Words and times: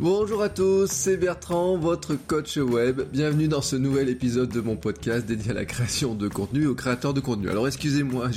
Bonjour 0.00 0.42
à 0.42 0.48
tous, 0.48 0.90
c'est 0.90 1.16
Bertrand, 1.16 1.76
votre 1.76 2.14
coach 2.14 2.56
web. 2.56 3.02
Bienvenue 3.12 3.46
dans 3.46 3.60
ce 3.60 3.76
nouvel 3.76 4.08
épisode 4.08 4.48
de 4.48 4.60
mon 4.60 4.76
podcast 4.76 5.26
dédié 5.26 5.50
à 5.50 5.54
la 5.54 5.64
création 5.64 6.14
de 6.14 6.28
contenu 6.28 6.64
et 6.64 6.66
aux 6.66 6.74
créateurs 6.74 7.14
de 7.14 7.20
contenu. 7.20 7.50
Alors 7.50 7.68
excusez-moi, 7.68 8.30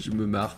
je 0.00 0.10
me 0.10 0.26
marre. 0.26 0.56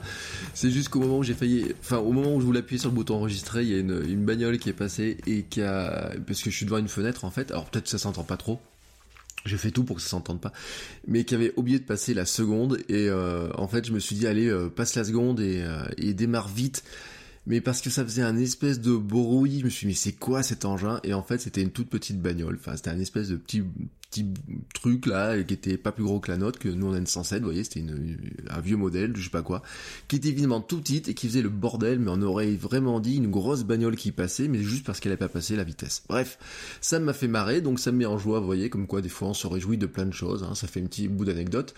C'est 0.52 0.70
juste 0.70 0.90
qu'au 0.90 1.00
moment 1.00 1.18
où 1.18 1.22
j'ai 1.22 1.34
failli, 1.34 1.74
enfin 1.80 1.96
au 1.96 2.12
moment 2.12 2.34
où 2.34 2.40
je 2.40 2.46
voulais 2.46 2.60
appuyer 2.60 2.78
sur 2.78 2.90
le 2.90 2.94
bouton 2.94 3.16
enregistrer, 3.16 3.62
il 3.62 3.70
y 3.70 3.74
a 3.74 3.78
une, 3.78 4.24
bagnole 4.24 4.58
qui 4.58 4.68
est 4.68 4.74
passée 4.74 5.16
et 5.26 5.42
qui 5.42 5.62
a, 5.62 6.12
parce 6.26 6.42
que 6.42 6.50
je 6.50 6.56
suis 6.56 6.66
devant 6.66 6.78
une 6.78 6.88
fenêtre 6.88 7.24
en 7.24 7.30
fait. 7.30 7.50
Alors 7.50 7.64
peut-être 7.64 7.84
que 7.84 7.90
ça 7.90 7.98
s'entend 7.98 8.24
pas 8.24 8.36
trop. 8.36 8.60
Je 9.46 9.56
fais 9.56 9.70
tout 9.70 9.84
pour 9.84 9.96
que 9.96 10.02
ça 10.02 10.08
s'entende 10.08 10.40
pas, 10.40 10.52
mais 11.06 11.24
qui 11.24 11.34
avait 11.34 11.52
oublié 11.56 11.78
de 11.78 11.84
passer 11.84 12.14
la 12.14 12.24
seconde 12.26 12.78
et 12.88 13.08
euh, 13.08 13.48
en 13.56 13.68
fait 13.68 13.86
je 13.86 13.92
me 13.92 13.98
suis 13.98 14.16
dit 14.16 14.26
allez 14.26 14.48
euh, 14.48 14.68
passe 14.68 14.94
la 14.94 15.04
seconde 15.04 15.40
et, 15.40 15.62
euh, 15.62 15.84
et 15.98 16.14
démarre 16.14 16.48
vite 16.48 16.82
mais 17.46 17.60
parce 17.60 17.80
que 17.80 17.90
ça 17.90 18.04
faisait 18.04 18.22
un 18.22 18.36
espèce 18.36 18.80
de 18.80 18.96
bruit, 18.96 19.60
je 19.60 19.64
me 19.64 19.70
suis 19.70 19.86
dit 19.86 19.92
mais 19.92 19.96
c'est 19.96 20.12
quoi 20.12 20.42
cet 20.42 20.64
engin? 20.64 21.00
Et 21.04 21.14
en 21.14 21.22
fait 21.22 21.40
c'était 21.40 21.62
une 21.62 21.70
toute 21.70 21.88
petite 21.88 22.20
bagnole, 22.20 22.56
enfin 22.58 22.76
c'était 22.76 22.90
un 22.90 23.00
espèce 23.00 23.28
de 23.28 23.36
petit 23.36 23.62
petit 24.14 24.26
truc 24.74 25.06
là 25.06 25.42
qui 25.42 25.54
était 25.54 25.76
pas 25.76 25.92
plus 25.92 26.04
gros 26.04 26.20
que 26.20 26.30
la 26.30 26.36
nôtre, 26.36 26.58
que 26.58 26.68
nous 26.68 26.86
on 26.86 26.92
a 26.92 26.98
une 26.98 27.06
107, 27.06 27.40
vous 27.40 27.46
voyez, 27.46 27.64
c'était 27.64 27.80
une, 27.80 28.18
un 28.48 28.60
vieux 28.60 28.76
modèle, 28.76 29.12
je 29.16 29.24
sais 29.24 29.30
pas 29.30 29.42
quoi, 29.42 29.62
qui 30.08 30.16
était 30.16 30.28
évidemment 30.28 30.60
tout 30.60 30.78
petite 30.78 31.08
et 31.08 31.14
qui 31.14 31.26
faisait 31.26 31.42
le 31.42 31.48
bordel, 31.48 31.98
mais 31.98 32.10
on 32.12 32.22
aurait 32.22 32.52
vraiment 32.52 33.00
dit 33.00 33.16
une 33.16 33.30
grosse 33.30 33.64
bagnole 33.64 33.96
qui 33.96 34.12
passait, 34.12 34.48
mais 34.48 34.62
juste 34.62 34.86
parce 34.86 35.00
qu'elle 35.00 35.10
n'avait 35.10 35.18
pas 35.18 35.28
passé 35.28 35.56
la 35.56 35.64
vitesse. 35.64 36.02
Bref, 36.08 36.38
ça 36.80 37.00
m'a 37.00 37.12
fait 37.12 37.28
marrer, 37.28 37.60
donc 37.60 37.80
ça 37.80 37.92
me 37.92 37.98
met 37.98 38.06
en 38.06 38.18
joie, 38.18 38.40
vous 38.40 38.46
voyez, 38.46 38.70
comme 38.70 38.86
quoi 38.86 39.02
des 39.02 39.08
fois 39.08 39.28
on 39.28 39.34
se 39.34 39.46
réjouit 39.46 39.78
de 39.78 39.86
plein 39.86 40.06
de 40.06 40.12
choses, 40.12 40.44
hein, 40.44 40.54
ça 40.54 40.68
fait 40.68 40.80
un 40.80 40.86
petit 40.86 41.08
bout 41.08 41.24
d'anecdote. 41.24 41.74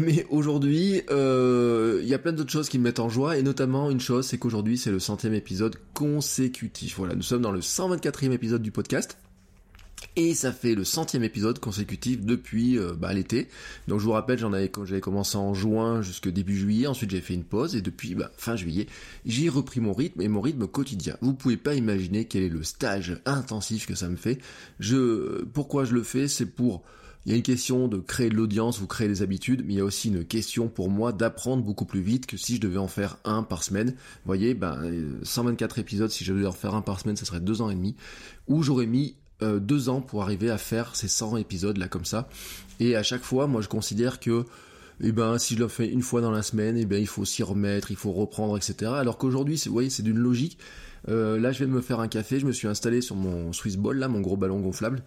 Mais 0.00 0.26
aujourd'hui, 0.28 1.02
euh, 1.10 2.00
il 2.02 2.08
y 2.08 2.14
a 2.14 2.18
plein 2.18 2.32
d'autres 2.32 2.50
choses 2.50 2.68
qui 2.68 2.78
me 2.78 2.84
mettent 2.84 2.98
en 2.98 3.08
joie, 3.08 3.38
et 3.38 3.42
notamment 3.42 3.90
une 3.90 4.00
chose, 4.00 4.26
c'est 4.26 4.38
qu'aujourd'hui 4.38 4.76
c'est 4.76 4.90
le 4.90 4.98
centième 4.98 5.34
épisode 5.34 5.76
consécutif. 5.92 6.96
Voilà, 6.96 7.14
nous 7.14 7.22
sommes 7.22 7.42
dans 7.42 7.52
le 7.52 7.60
124e 7.60 8.32
épisode 8.32 8.62
du 8.62 8.72
podcast. 8.72 9.18
Et 10.16 10.34
ça 10.34 10.52
fait 10.52 10.74
le 10.74 10.84
centième 10.84 11.24
épisode 11.24 11.58
consécutif 11.58 12.20
depuis 12.20 12.78
euh, 12.78 12.92
bah, 12.94 13.12
l'été. 13.12 13.48
Donc 13.88 14.00
je 14.00 14.04
vous 14.04 14.12
rappelle, 14.12 14.38
j'en 14.38 14.52
avais 14.52 14.70
j'avais 14.84 15.00
commencé 15.00 15.36
en 15.36 15.54
juin 15.54 16.02
jusqu'au 16.02 16.30
début 16.30 16.56
juillet. 16.56 16.86
Ensuite 16.86 17.10
j'ai 17.10 17.20
fait 17.20 17.34
une 17.34 17.44
pause 17.44 17.74
et 17.74 17.80
depuis 17.80 18.14
bah, 18.14 18.30
fin 18.36 18.54
juillet, 18.54 18.86
j'ai 19.24 19.48
repris 19.48 19.80
mon 19.80 19.92
rythme 19.92 20.20
et 20.20 20.28
mon 20.28 20.40
rythme 20.40 20.66
quotidien. 20.66 21.16
Vous 21.20 21.34
pouvez 21.34 21.56
pas 21.56 21.74
imaginer 21.74 22.26
quel 22.26 22.42
est 22.42 22.48
le 22.48 22.62
stage 22.64 23.20
intensif 23.24 23.86
que 23.86 23.94
ça 23.94 24.08
me 24.08 24.16
fait. 24.16 24.38
Pourquoi 25.52 25.84
je 25.84 25.94
le 25.94 26.02
fais, 26.02 26.28
c'est 26.28 26.46
pour 26.46 26.84
il 27.26 27.32
y 27.32 27.34
a 27.34 27.36
une 27.36 27.42
question 27.42 27.88
de 27.88 27.98
créer 27.98 28.28
de 28.28 28.34
l'audience, 28.34 28.78
vous 28.78 28.86
créez 28.86 29.08
des 29.08 29.22
habitudes, 29.22 29.62
mais 29.66 29.74
il 29.74 29.76
y 29.78 29.80
a 29.80 29.84
aussi 29.84 30.08
une 30.08 30.24
question 30.24 30.68
pour 30.68 30.90
moi 30.90 31.12
d'apprendre 31.12 31.62
beaucoup 31.62 31.86
plus 31.86 32.02
vite 32.02 32.26
que 32.26 32.36
si 32.36 32.56
je 32.56 32.60
devais 32.60 32.78
en 32.78 32.88
faire 32.88 33.16
un 33.24 33.42
par 33.42 33.62
semaine. 33.62 33.90
Vous 33.90 34.26
voyez, 34.26 34.54
ben, 34.54 34.82
124 35.22 35.78
épisodes, 35.78 36.10
si 36.10 36.24
je 36.24 36.32
devais 36.32 36.46
en 36.46 36.52
faire 36.52 36.74
un 36.74 36.82
par 36.82 37.00
semaine, 37.00 37.16
ça 37.16 37.24
serait 37.24 37.40
deux 37.40 37.62
ans 37.62 37.70
et 37.70 37.74
demi, 37.74 37.96
où 38.46 38.62
j'aurais 38.62 38.86
mis 38.86 39.16
euh, 39.42 39.58
deux 39.58 39.88
ans 39.88 40.00
pour 40.00 40.22
arriver 40.22 40.50
à 40.50 40.58
faire 40.58 40.94
ces 40.94 41.08
100 41.08 41.38
épisodes 41.38 41.76
là 41.78 41.88
comme 41.88 42.04
ça. 42.04 42.28
Et 42.78 42.94
à 42.94 43.02
chaque 43.02 43.22
fois, 43.22 43.46
moi 43.46 43.62
je 43.62 43.68
considère 43.68 44.20
que 44.20 44.44
eh 45.00 45.10
ben, 45.10 45.38
si 45.38 45.54
je 45.54 45.60
le 45.60 45.68
fais 45.68 45.88
une 45.88 46.02
fois 46.02 46.20
dans 46.20 46.30
la 46.30 46.42
semaine, 46.42 46.76
eh 46.76 46.86
ben, 46.86 47.00
il 47.00 47.08
faut 47.08 47.24
s'y 47.24 47.42
remettre, 47.42 47.90
il 47.90 47.96
faut 47.96 48.12
reprendre, 48.12 48.56
etc. 48.56 48.92
Alors 48.94 49.18
qu'aujourd'hui, 49.18 49.60
vous 49.66 49.72
voyez, 49.72 49.90
c'est 49.90 50.02
d'une 50.02 50.18
logique. 50.18 50.58
Euh, 51.08 51.38
là, 51.38 51.52
je 51.52 51.58
viens 51.58 51.66
de 51.66 51.72
me 51.72 51.80
faire 51.80 52.00
un 52.00 52.08
café, 52.08 52.38
je 52.38 52.46
me 52.46 52.52
suis 52.52 52.68
installé 52.68 53.00
sur 53.00 53.16
mon 53.16 53.52
Swiss 53.52 53.76
Ball, 53.76 53.98
là, 53.98 54.08
mon 54.08 54.20
gros 54.20 54.36
ballon 54.36 54.60
gonflable. 54.60 55.02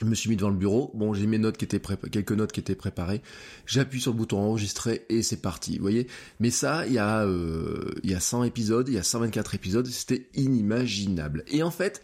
Je 0.00 0.04
me 0.04 0.14
suis 0.14 0.30
mis 0.30 0.36
devant 0.36 0.50
le 0.50 0.56
bureau. 0.56 0.92
Bon, 0.94 1.12
j'ai 1.12 1.26
mes 1.26 1.38
notes 1.38 1.56
qui 1.56 1.64
étaient 1.64 1.80
quelques 2.10 2.32
notes 2.32 2.52
qui 2.52 2.60
étaient 2.60 2.76
préparées. 2.76 3.20
J'appuie 3.66 4.00
sur 4.00 4.12
le 4.12 4.16
bouton 4.16 4.38
enregistrer 4.38 5.04
et 5.08 5.22
c'est 5.22 5.42
parti. 5.42 5.76
Vous 5.76 5.82
voyez. 5.82 6.06
Mais 6.38 6.50
ça, 6.50 6.86
il 6.86 6.92
y 6.92 6.98
a 6.98 7.24
euh, 7.24 7.90
il 8.04 8.10
y 8.10 8.14
a 8.14 8.20
100 8.20 8.44
épisodes, 8.44 8.88
il 8.88 8.94
y 8.94 8.98
a 8.98 9.02
124 9.02 9.54
épisodes, 9.54 9.86
c'était 9.86 10.28
inimaginable. 10.34 11.44
Et 11.48 11.62
en 11.62 11.72
fait, 11.72 12.02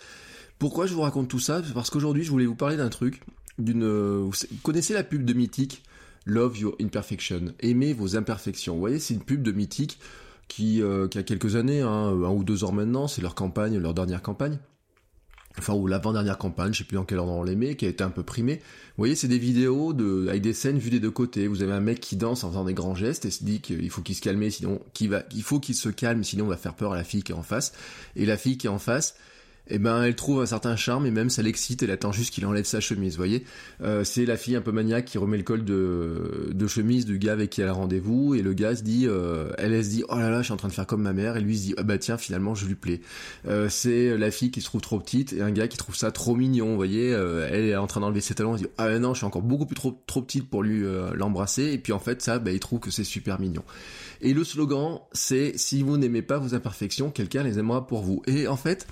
pourquoi 0.59 0.87
je 0.87 0.95
vous 0.95 1.03
raconte 1.03 1.29
tout 1.29 1.39
ça? 1.39 1.63
Parce 1.73 1.91
qu'aujourd'hui, 1.91 2.25
je 2.25 2.31
voulais 2.31 2.47
vous 2.47 2.57
parler 2.57 2.77
d'un 2.77 2.89
truc. 2.89 3.21
D'une, 3.59 3.87
vous 3.87 4.33
connaissez 4.65 4.93
la 4.95 5.05
pub 5.05 5.25
de 5.25 5.33
Mythique? 5.33 5.83
Love 6.27 6.59
Your 6.59 6.75
Imperfection. 6.81 7.55
Aimez 7.61 7.93
vos 7.93 8.17
imperfections. 8.17 8.75
Vous 8.75 8.81
voyez, 8.81 8.99
c'est 8.99 9.15
une 9.15 9.23
pub 9.23 9.43
de 9.43 9.53
Mythique 9.53 10.01
qui, 10.49 10.83
euh, 10.83 11.07
qui 11.07 11.19
a 11.19 11.23
quelques 11.23 11.55
années, 11.55 11.83
hein, 11.83 11.89
un 11.89 12.31
ou 12.31 12.45
deux 12.45 12.65
ans 12.65 12.73
maintenant. 12.73 13.07
C'est 13.09 13.23
leur 13.23 13.35
campagne, 13.35 13.79
leur 13.79 13.95
dernière 13.95 14.23
campagne 14.23 14.59
enfin 15.59 15.75
ou 15.75 15.87
l'avant-dernière 15.87 16.39
campagne, 16.39 16.73
je 16.73 16.79
sais 16.79 16.85
plus 16.85 16.97
dans 16.97 17.05
quel 17.05 17.19
ordre 17.19 17.33
on 17.33 17.43
les 17.43 17.77
qui 17.77 17.87
a 17.87 17.89
été 17.89 18.03
un 18.03 18.11
peu 18.11 18.23
primée. 18.23 18.57
Vous 18.57 19.03
voyez, 19.03 19.15
c'est 19.15 19.29
des 19.29 19.39
vidéos 19.39 19.93
de, 19.93 20.27
avec 20.29 20.43
des 20.43 20.53
scènes 20.53 20.79
vues 20.79 20.91
des 20.91 21.01
deux 21.01 21.11
côtés. 21.11 21.47
Vous 21.47 21.63
avez 21.63 21.73
un 21.73 21.81
mec 21.81 22.01
qui 22.01 22.17
danse 22.17 22.45
en 22.45 22.51
faisant 22.51 22.65
des 22.65 22.75
grands 22.75 22.95
gestes 22.95 23.25
et 23.25 23.31
se 23.31 23.45
dit 23.45 23.61
qu'il 23.61 23.89
faut 23.91 24.03
qu'il 24.03 24.15
se 24.15 24.21
calme, 24.21 24.49
sinon 24.51 24.81
qu'il 24.93 25.11
va, 25.11 25.23
faut 25.43 25.61
qu'il 25.61 25.75
se 25.75 25.89
calme, 25.89 26.25
sinon 26.25 26.47
on 26.47 26.49
va 26.49 26.57
faire 26.57 26.75
peur 26.75 26.93
à 26.93 26.97
la 26.97 27.05
fille 27.05 27.23
qui 27.23 27.33
est 27.33 27.37
en 27.37 27.43
face. 27.43 27.73
Et 28.17 28.27
la 28.27 28.37
fille 28.37 28.59
qui 28.59 28.67
est 28.67 28.71
en 28.71 28.79
face, 28.79 29.15
eh 29.69 29.79
ben 29.79 30.03
elle 30.03 30.15
trouve 30.15 30.43
un 30.43 30.47
certain 30.47 30.77
charme 30.77 31.07
et 31.07 31.11
même 31.11 31.31
ça 31.31 31.43
l'excite, 31.43 31.83
elle 31.83 31.91
attend 31.91 32.13
juste 32.13 32.35
qu'il 32.35 32.45
enlève 32.45 32.65
sa 32.65 32.81
chemise, 32.81 33.13
vous 33.13 33.19
voyez. 33.19 33.45
Euh, 33.83 34.05
c'est 34.05 34.27
la 34.27 34.37
fille 34.37 34.57
un 34.57 34.61
peu 34.61 34.73
maniaque 34.73 35.07
qui 35.07 35.19
remet 35.19 35.39
le 35.39 35.43
col 35.43 35.65
de, 35.65 36.51
de 36.53 36.67
chemise 36.67 37.07
du 37.07 37.19
gars 37.19 37.33
avec 37.33 37.51
qui 37.51 37.63
elle 37.63 37.69
a 37.69 37.73
rendez-vous 37.73 38.35
et 38.35 38.43
le 38.43 38.53
gars 38.53 38.77
se 38.77 38.83
dit, 38.83 39.07
euh, 39.09 39.53
elle, 39.57 39.83
se 39.83 39.89
dit 39.89 40.05
oh 40.09 40.19
là 40.19 40.31
là 40.31 40.39
je 40.41 40.45
suis 40.45 40.53
en 40.53 40.59
train 40.59 40.69
de 40.69 40.75
faire 40.75 40.87
comme 40.87 41.03
ma 41.03 41.15
mère 41.15 41.37
et 41.37 41.41
lui 41.41 41.57
se 41.57 41.63
dit 41.63 41.75
ah 41.79 41.83
bah 41.83 41.97
tiens 41.97 42.19
finalement 42.19 42.55
je 42.55 42.67
lui 42.67 42.75
plais. 42.75 43.01
Euh, 43.49 43.69
c'est 43.71 44.17
la 44.19 44.31
fille 44.31 44.51
qui 44.51 44.61
se 44.61 44.67
trouve 44.67 44.83
trop 44.83 45.01
petite 45.01 45.33
et 45.33 45.41
un 45.41 45.51
gars 45.51 45.69
qui 45.69 45.79
trouve 45.79 45.97
ça 45.97 46.11
trop 46.11 46.35
mignon, 46.35 46.69
vous 46.69 46.77
voyez. 46.77 47.09
elle 47.09 47.65
est 47.65 47.77
en 47.77 47.87
train 47.87 48.01
d'enlever 48.01 48.21
ses 48.21 48.35
talons, 48.35 48.55
elle 48.55 48.61
se 48.61 48.65
dit 48.65 48.71
ah 48.77 48.99
non 48.99 49.15
je 49.15 49.19
suis 49.19 49.27
encore 49.27 49.43
beaucoup 49.43 49.67
plus 49.67 49.77
trop 49.77 50.03
trop 50.07 50.21
petite 50.21 50.49
pour 50.49 50.63
lui 50.63 50.85
l'embrasser 51.15 51.73
et 51.73 51.79
puis 51.79 51.93
en 51.93 51.99
fait 51.99 52.21
ça 52.21 52.39
bah, 52.39 52.53
il 52.53 52.61
trouve 52.61 52.81
que 52.81 52.91
c'est 52.91 53.05
super 53.05 53.41
mignon. 53.41 53.63
Et 54.21 54.33
le 54.33 54.43
slogan, 54.43 55.01
c'est 55.13 55.53
si 55.57 55.83
vous 55.83 55.99
n'aimez 55.99 56.23
pas 56.23 56.39
vos 56.39 56.55
imperfections, 56.55 57.11
quelqu'un 57.11 57.43
les 57.43 57.59
aimera 57.59 57.87
pour 57.87 58.03
vous. 58.03 58.23
Et 58.27 58.49
en 58.49 58.57
fait, 58.57 58.87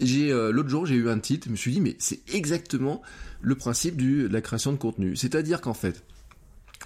euh, 0.00 0.52
l'autre 0.52 0.68
jour, 0.68 0.86
j'ai 0.86 0.94
eu 0.94 1.08
un 1.08 1.18
titre, 1.18 1.46
je 1.46 1.52
me 1.52 1.56
suis 1.56 1.72
dit 1.72 1.80
mais 1.80 1.96
c'est 1.98 2.20
exactement 2.34 3.02
le 3.40 3.54
principe 3.54 3.96
de 3.96 4.28
la 4.28 4.40
création 4.40 4.72
de 4.72 4.78
contenu. 4.78 5.16
C'est-à-dire 5.16 5.60
qu'en 5.60 5.74
fait, 5.74 6.04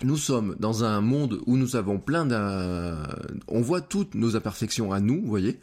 nous 0.03 0.17
sommes 0.17 0.57
dans 0.59 0.85
un 0.85 1.01
monde 1.01 1.41
où 1.47 1.57
nous 1.57 1.77
avons 1.77 1.99
plein 1.99 2.27
d'un, 2.27 3.07
on 3.49 3.61
voit 3.61 3.81
toutes 3.81 4.15
nos 4.15 4.37
imperfections 4.37 4.93
à 4.93 5.01
nous, 5.01 5.21
vous 5.21 5.29
voyez 5.29 5.59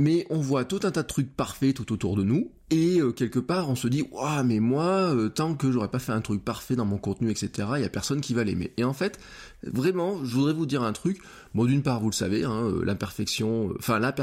mais 0.00 0.26
on 0.30 0.38
voit 0.38 0.64
tout 0.64 0.80
un 0.82 0.90
tas 0.90 1.02
de 1.02 1.06
trucs 1.06 1.34
parfaits 1.34 1.74
tout 1.74 1.92
autour 1.92 2.16
de 2.16 2.24
nous, 2.24 2.50
et 2.70 3.00
euh, 3.00 3.12
quelque 3.12 3.38
part 3.38 3.68
on 3.68 3.74
se 3.74 3.88
dit 3.88 4.04
waouh 4.12 4.44
mais 4.44 4.60
moi 4.60 5.14
euh, 5.14 5.28
tant 5.28 5.54
que 5.54 5.70
j'aurais 5.70 5.90
pas 5.90 5.98
fait 5.98 6.12
un 6.12 6.20
truc 6.20 6.44
parfait 6.44 6.76
dans 6.76 6.84
mon 6.84 6.98
contenu 6.98 7.30
etc 7.30 7.68
il 7.76 7.82
y 7.82 7.84
a 7.84 7.88
personne 7.88 8.20
qui 8.20 8.32
va 8.34 8.44
l'aimer 8.44 8.72
et 8.76 8.84
en 8.84 8.92
fait 8.92 9.18
vraiment 9.64 10.24
je 10.24 10.34
voudrais 10.34 10.52
vous 10.52 10.66
dire 10.66 10.82
un 10.82 10.92
truc 10.92 11.20
bon 11.54 11.64
d'une 11.64 11.82
part 11.82 12.00
vous 12.00 12.10
le 12.10 12.14
savez 12.14 12.44
hein, 12.44 12.64
euh, 12.64 12.84
l'imperfection 12.84 13.72
enfin 13.78 13.98
la, 13.98 14.14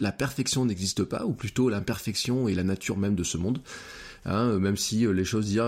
la 0.00 0.12
perfection 0.12 0.66
n'existe 0.66 1.04
pas 1.04 1.24
ou 1.24 1.32
plutôt 1.32 1.68
l'imperfection 1.68 2.48
est 2.48 2.54
la 2.54 2.64
nature 2.64 2.98
même 2.98 3.14
de 3.14 3.24
ce 3.24 3.38
monde 3.38 3.60
Hein, 4.26 4.58
même 4.58 4.76
si 4.76 5.06
les 5.06 5.24
choses 5.24 5.46
disent 5.46 5.60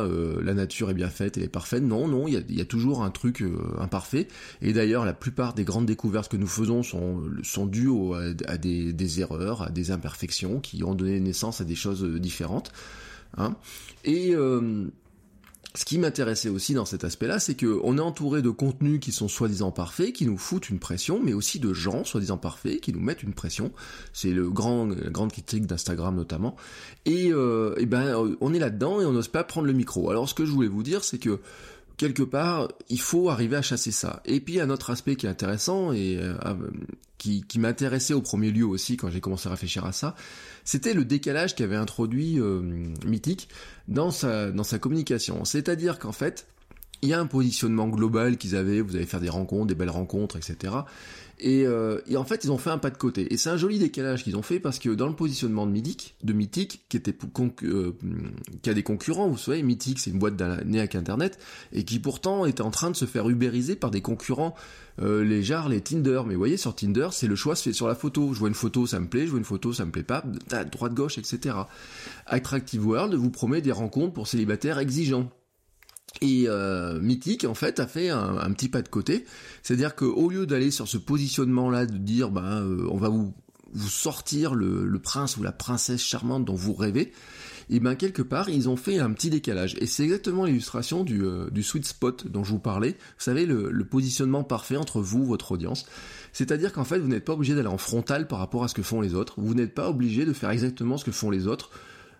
la 0.43 0.55
nature 0.55 0.89
est 0.89 0.95
bien 0.95 1.11
faite, 1.11 1.37
elle 1.37 1.43
est 1.43 1.49
parfaite. 1.49 1.83
Non, 1.83 2.09
non, 2.09 2.27
il 2.27 2.57
y 2.57 2.61
a, 2.61 2.65
toujours 2.65 3.05
un 3.05 3.11
truc 3.11 3.45
imparfait. 3.79 4.29
Et 4.63 4.73
d'ailleurs, 4.73 5.05
la 5.05 5.13
plupart 5.13 5.53
des 5.53 5.65
grandes 5.65 5.85
découvertes 5.87 6.31
que 6.31 6.39
nous 6.39 6.47
faisons 6.47 6.83
sont, 6.83 7.23
sont 7.43 7.67
dues 7.67 7.91
à, 8.47 8.57
des, 8.57 8.93
des, 8.95 9.21
erreurs, 9.21 9.63
à 9.63 9.69
des 9.69 9.91
imperfections 9.91 10.61
qui 10.61 10.83
ont 10.85 10.95
donné 10.95 11.21
naissance 11.21 11.61
à 11.61 11.65
des 11.65 11.75
choses 11.75 12.03
différentes. 12.27 12.73
Hein. 13.39 13.57
Et 14.05 14.35
ce 15.77 15.85
qui 15.85 15.99
m'intéressait 15.99 16.49
aussi 16.49 16.73
dans 16.75 16.87
cet 16.87 17.05
aspect-là, 17.05 17.39
c'est 17.39 17.55
qu'on 17.55 17.99
est 17.99 18.01
entouré 18.01 18.41
de 18.41 18.51
contenus 18.51 18.99
qui 18.99 19.13
sont 19.13 19.29
soi-disant 19.29 19.71
parfaits, 19.71 20.13
qui 20.13 20.25
nous 20.25 20.39
foutent 20.39 20.71
une 20.71 20.79
pression, 20.79 21.21
mais 21.23 21.35
aussi 21.35 21.61
de 21.61 21.73
gens 21.75 22.03
soi-disant 22.05 22.39
parfaits 22.39 22.81
qui 22.81 22.93
nous 22.93 23.01
mettent 23.01 23.23
une 23.23 23.35
pression. 23.35 23.73
C'est 24.13 24.31
le 24.31 24.49
grand, 24.49 24.87
la 24.87 25.11
grande 25.11 25.33
critique 25.33 25.67
d'Instagram 25.67 26.17
notamment. 26.17 26.57
Et, 27.05 27.31
euh, 27.31 27.75
ben, 27.87 28.37
on 28.41 28.55
est 28.55 28.59
là-dedans 28.59 29.01
et 29.01 29.05
on 29.05 29.13
n'ose 29.13 29.29
pas 29.29 29.45
prendre 29.45 29.67
le 29.67 29.75
micro. 29.75 30.11
Alors, 30.11 30.29
ce 30.29 30.35
que 30.35 30.47
je 30.47 30.51
voulais 30.51 30.69
vous 30.69 30.83
dire, 30.83 31.05
c'est 31.05 31.19
que 31.19 31.41
quelque 31.99 32.23
part, 32.23 32.69
il 32.89 33.01
faut 33.01 33.29
arriver 33.29 33.57
à 33.57 33.63
chasser 33.63 33.93
ça. 33.93 34.23
Et 34.25 34.41
puis 34.41 34.61
un 34.61 34.71
autre 34.71 34.91
aspect 34.91 35.17
qui 35.17 35.27
est 35.27 35.31
intéressant 35.31 35.93
et 35.93 36.19
euh, 36.19 36.35
qui, 37.19 37.43
qui 37.43 37.59
m'intéressait 37.59 38.15
au 38.15 38.23
premier 38.23 38.51
lieu 38.51 38.67
aussi 38.67 38.97
quand 38.97 39.11
j'ai 39.11 39.21
commencé 39.21 39.49
à 39.49 39.51
réfléchir 39.51 39.85
à 39.85 39.93
ça, 39.93 40.15
c'était 40.67 40.93
le 40.93 41.05
décalage 41.05 41.55
qu'avait 41.55 41.77
introduit 41.77 42.39
euh, 42.39 42.61
Mythique 43.07 43.49
dans 43.89 44.11
sa, 44.11 44.51
dans 44.51 44.65
sa 44.65 44.79
communication. 44.79 45.45
C'est-à-dire 45.45 45.99
qu'en 45.99 46.13
fait, 46.13 46.47
il 47.03 47.09
y 47.09 47.13
a 47.13 47.21
un 47.21 47.27
positionnement 47.27 47.89
global 47.89 48.37
qu'ils 48.37 48.57
avaient, 48.57 48.81
vous 48.81 48.97
allez 48.97 49.07
faire 49.07 49.21
des 49.21 49.29
rencontres, 49.29 49.67
des 49.67 49.75
belles 49.75 49.91
rencontres, 49.91 50.37
etc. 50.37 50.73
Euh, 51.45 52.01
et, 52.07 52.17
en 52.17 52.25
fait, 52.25 52.45
ils 52.45 52.51
ont 52.51 52.59
fait 52.59 52.71
un 52.71 52.79
pas 52.79 52.91
de 52.91 52.97
côté. 52.97 53.33
Et 53.33 53.37
c'est 53.37 53.51
un 53.51 53.57
joli 53.57 53.79
décalage 53.79 54.25
qu'ils 54.25 54.37
ont 54.37 54.43
fait 54.43 54.61
parce 54.61 54.79
que 54.79 54.91
dans 54.91 55.09
le 55.09 55.15
positionnement 55.15 55.67
de 55.67 55.73
Mythic, 55.73 56.17
de 56.23 56.33
Mythic, 56.33 56.87
qui 56.89 57.03
euh, 57.65 57.93
a 58.67 58.75
des 58.75 58.83
concurrents, 58.83 59.29
vous 59.29 59.37
savez, 59.37 59.63
Mythic, 59.63 59.99
c'est 59.99 60.11
une 60.11 60.19
boîte 60.19 60.41
née 60.65 60.79
avec 60.79 60.95
Internet 60.95 61.39
et 61.73 61.85
qui 61.85 61.99
pourtant 61.99 62.47
était 62.47 62.63
en 62.63 62.71
train 62.71 62.91
de 62.91 62.97
se 62.97 63.05
faire 63.05 63.29
ubériser 63.29 63.77
par 63.77 63.91
des 63.91 64.01
concurrents, 64.01 64.55
euh, 65.03 65.23
les 65.25 65.43
jars, 65.43 65.69
les 65.69 65.83
Tinder. 65.83 66.23
Mais 66.27 66.35
vous 66.35 66.41
voyez, 66.41 66.57
sur 66.57 66.75
Tinder, 66.75 67.09
c'est 67.13 67.27
le 67.27 67.37
choix 67.37 67.55
se 67.55 67.65
fait 67.65 67.73
sur 67.75 67.89
la 67.89 67.95
photo. 67.95 68.33
Je 68.33 68.39
vois 68.39 68.49
une 68.49 68.55
photo, 68.55 68.87
ça 68.87 68.99
me 68.99 69.07
plaît. 69.07 69.27
Je 69.27 69.31
vois 69.31 69.39
une 69.39 69.45
photo, 69.45 69.73
ça 69.73 69.85
me 69.85 69.91
plaît 69.91 70.03
pas. 70.03 70.25
Droite, 70.73 70.95
gauche, 70.95 71.19
etc. 71.19 71.55
Attractive 72.27 72.87
World 72.87 73.15
vous 73.15 73.31
promet 73.31 73.61
des 73.61 73.73
rencontres 73.73 74.15
pour 74.15 74.27
célibataires 74.27 74.79
exigeants. 74.79 75.31
Et 76.23 76.45
euh, 76.49 76.99
Mythique, 77.01 77.45
en 77.45 77.55
fait, 77.55 77.81
a 77.81 77.87
fait 77.87 78.09
un, 78.09 78.51
petit 78.53 78.69
pas 78.69 78.83
de 78.83 78.89
côté. 78.89 79.25
C'est-à-dire 79.63 79.95
qu'au 79.95 80.31
lieu 80.31 80.47
d'aller 80.47 80.71
sur 80.71 80.89
ce 80.89 80.97
positionnement-là, 80.97 81.87
de 81.87 81.99
dire, 81.99 82.31
ben, 82.31 82.63
euh, 82.63 82.89
on 82.91 82.97
va 82.97 83.09
vous, 83.09 83.35
vous 83.73 83.89
sortir 83.89 84.55
le, 84.55 84.99
prince 84.99 85.37
ou 85.37 85.43
la 85.43 85.53
princesse 85.53 86.03
charmante 86.03 86.45
dont 86.45 86.55
vous 86.55 86.75
rêvez, 86.75 87.13
et 87.69 87.81
ben 87.81 87.97
quelque 87.97 88.23
part, 88.23 88.49
ils 88.49 88.69
ont 88.69 88.77
fait 88.77 89.01
un 89.01 89.11
petit 89.11 89.29
décalage. 89.29 89.75
Et 89.81 89.87
c'est 89.87 90.05
exactement 90.05 90.45
l'illustration 90.45 91.03
du, 91.03 91.25
euh, 91.25 91.51
du 91.51 91.65
sweet 91.65 91.85
spot 91.85 92.29
dont 92.29 92.45
je 92.45 92.53
vous 92.53 92.61
parlais. 92.61 92.93
Vous 92.93 93.25
savez, 93.25 93.45
le, 93.45 93.71
le 93.71 93.85
positionnement 93.85 94.45
parfait 94.45 94.77
entre 94.77 95.01
vous, 95.01 95.27
votre 95.27 95.51
audience. 95.53 95.85
C'est-à-dire 96.33 96.73
qu'en 96.73 96.85
fait, 96.85 97.01
vous 97.01 97.09
n'êtes 97.09 97.25
pas 97.25 97.33
obligé 97.33 97.57
d'aller 97.57 97.69
en 97.69 97.79
frontal 97.79 98.29
par 98.29 98.39
rapport 98.39 98.63
à 98.63 98.69
ce 98.69 98.75
que 98.75 98.83
font 98.83 99.01
les 99.01 99.15
autres. 99.15 99.35
Vous 99.39 99.55
n'êtes 99.55 99.75
pas 99.75 99.91
obligé 99.91 100.25
de 100.25 100.33
faire 100.33 100.51
exactement 100.51 100.97
ce 100.97 101.05
que 101.05 101.11
font 101.11 101.31
les 101.31 101.49
autres 101.49 101.71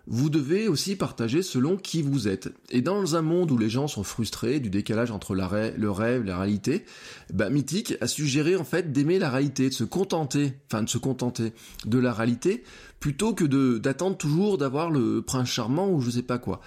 vous 0.09 0.29
devez 0.29 0.69
aussi 0.69 0.95
partager 0.95 1.41
selon 1.41 1.75
qui 1.75 2.01
vous 2.01 2.27
êtes. 2.27 2.49
Et 2.69 2.81
dans 2.81 3.15
un 3.15 3.21
monde 3.21 3.51
où 3.51 3.57
les 3.57 3.69
gens 3.69 3.87
sont 3.87 4.03
frustrés 4.03 4.59
du 4.59 4.69
décalage 4.69 5.11
entre 5.11 5.35
le 5.35 5.43
rêve 5.91 6.23
et 6.23 6.27
la 6.27 6.39
réalité, 6.39 6.85
bah, 7.33 7.49
Mythique 7.49 7.95
a 7.99 8.07
suggéré 8.07 8.55
en 8.55 8.63
fait 8.63 8.93
d'aimer 8.93 9.19
la 9.19 9.29
réalité, 9.29 9.67
de 9.67 9.73
se 9.73 9.83
contenter, 9.83 10.53
enfin 10.67 10.83
de 10.83 10.89
se 10.89 10.97
contenter 10.97 11.51
de 11.85 11.99
la 11.99 12.13
réalité, 12.13 12.63
plutôt 13.01 13.33
que 13.33 13.77
d'attendre 13.77 14.17
toujours 14.17 14.57
d'avoir 14.57 14.89
le 14.89 15.21
prince 15.21 15.49
charmant 15.49 15.89
ou 15.89 16.01
je 16.01 16.09
sais 16.09 16.23
pas 16.23 16.37
quoi. 16.37 16.61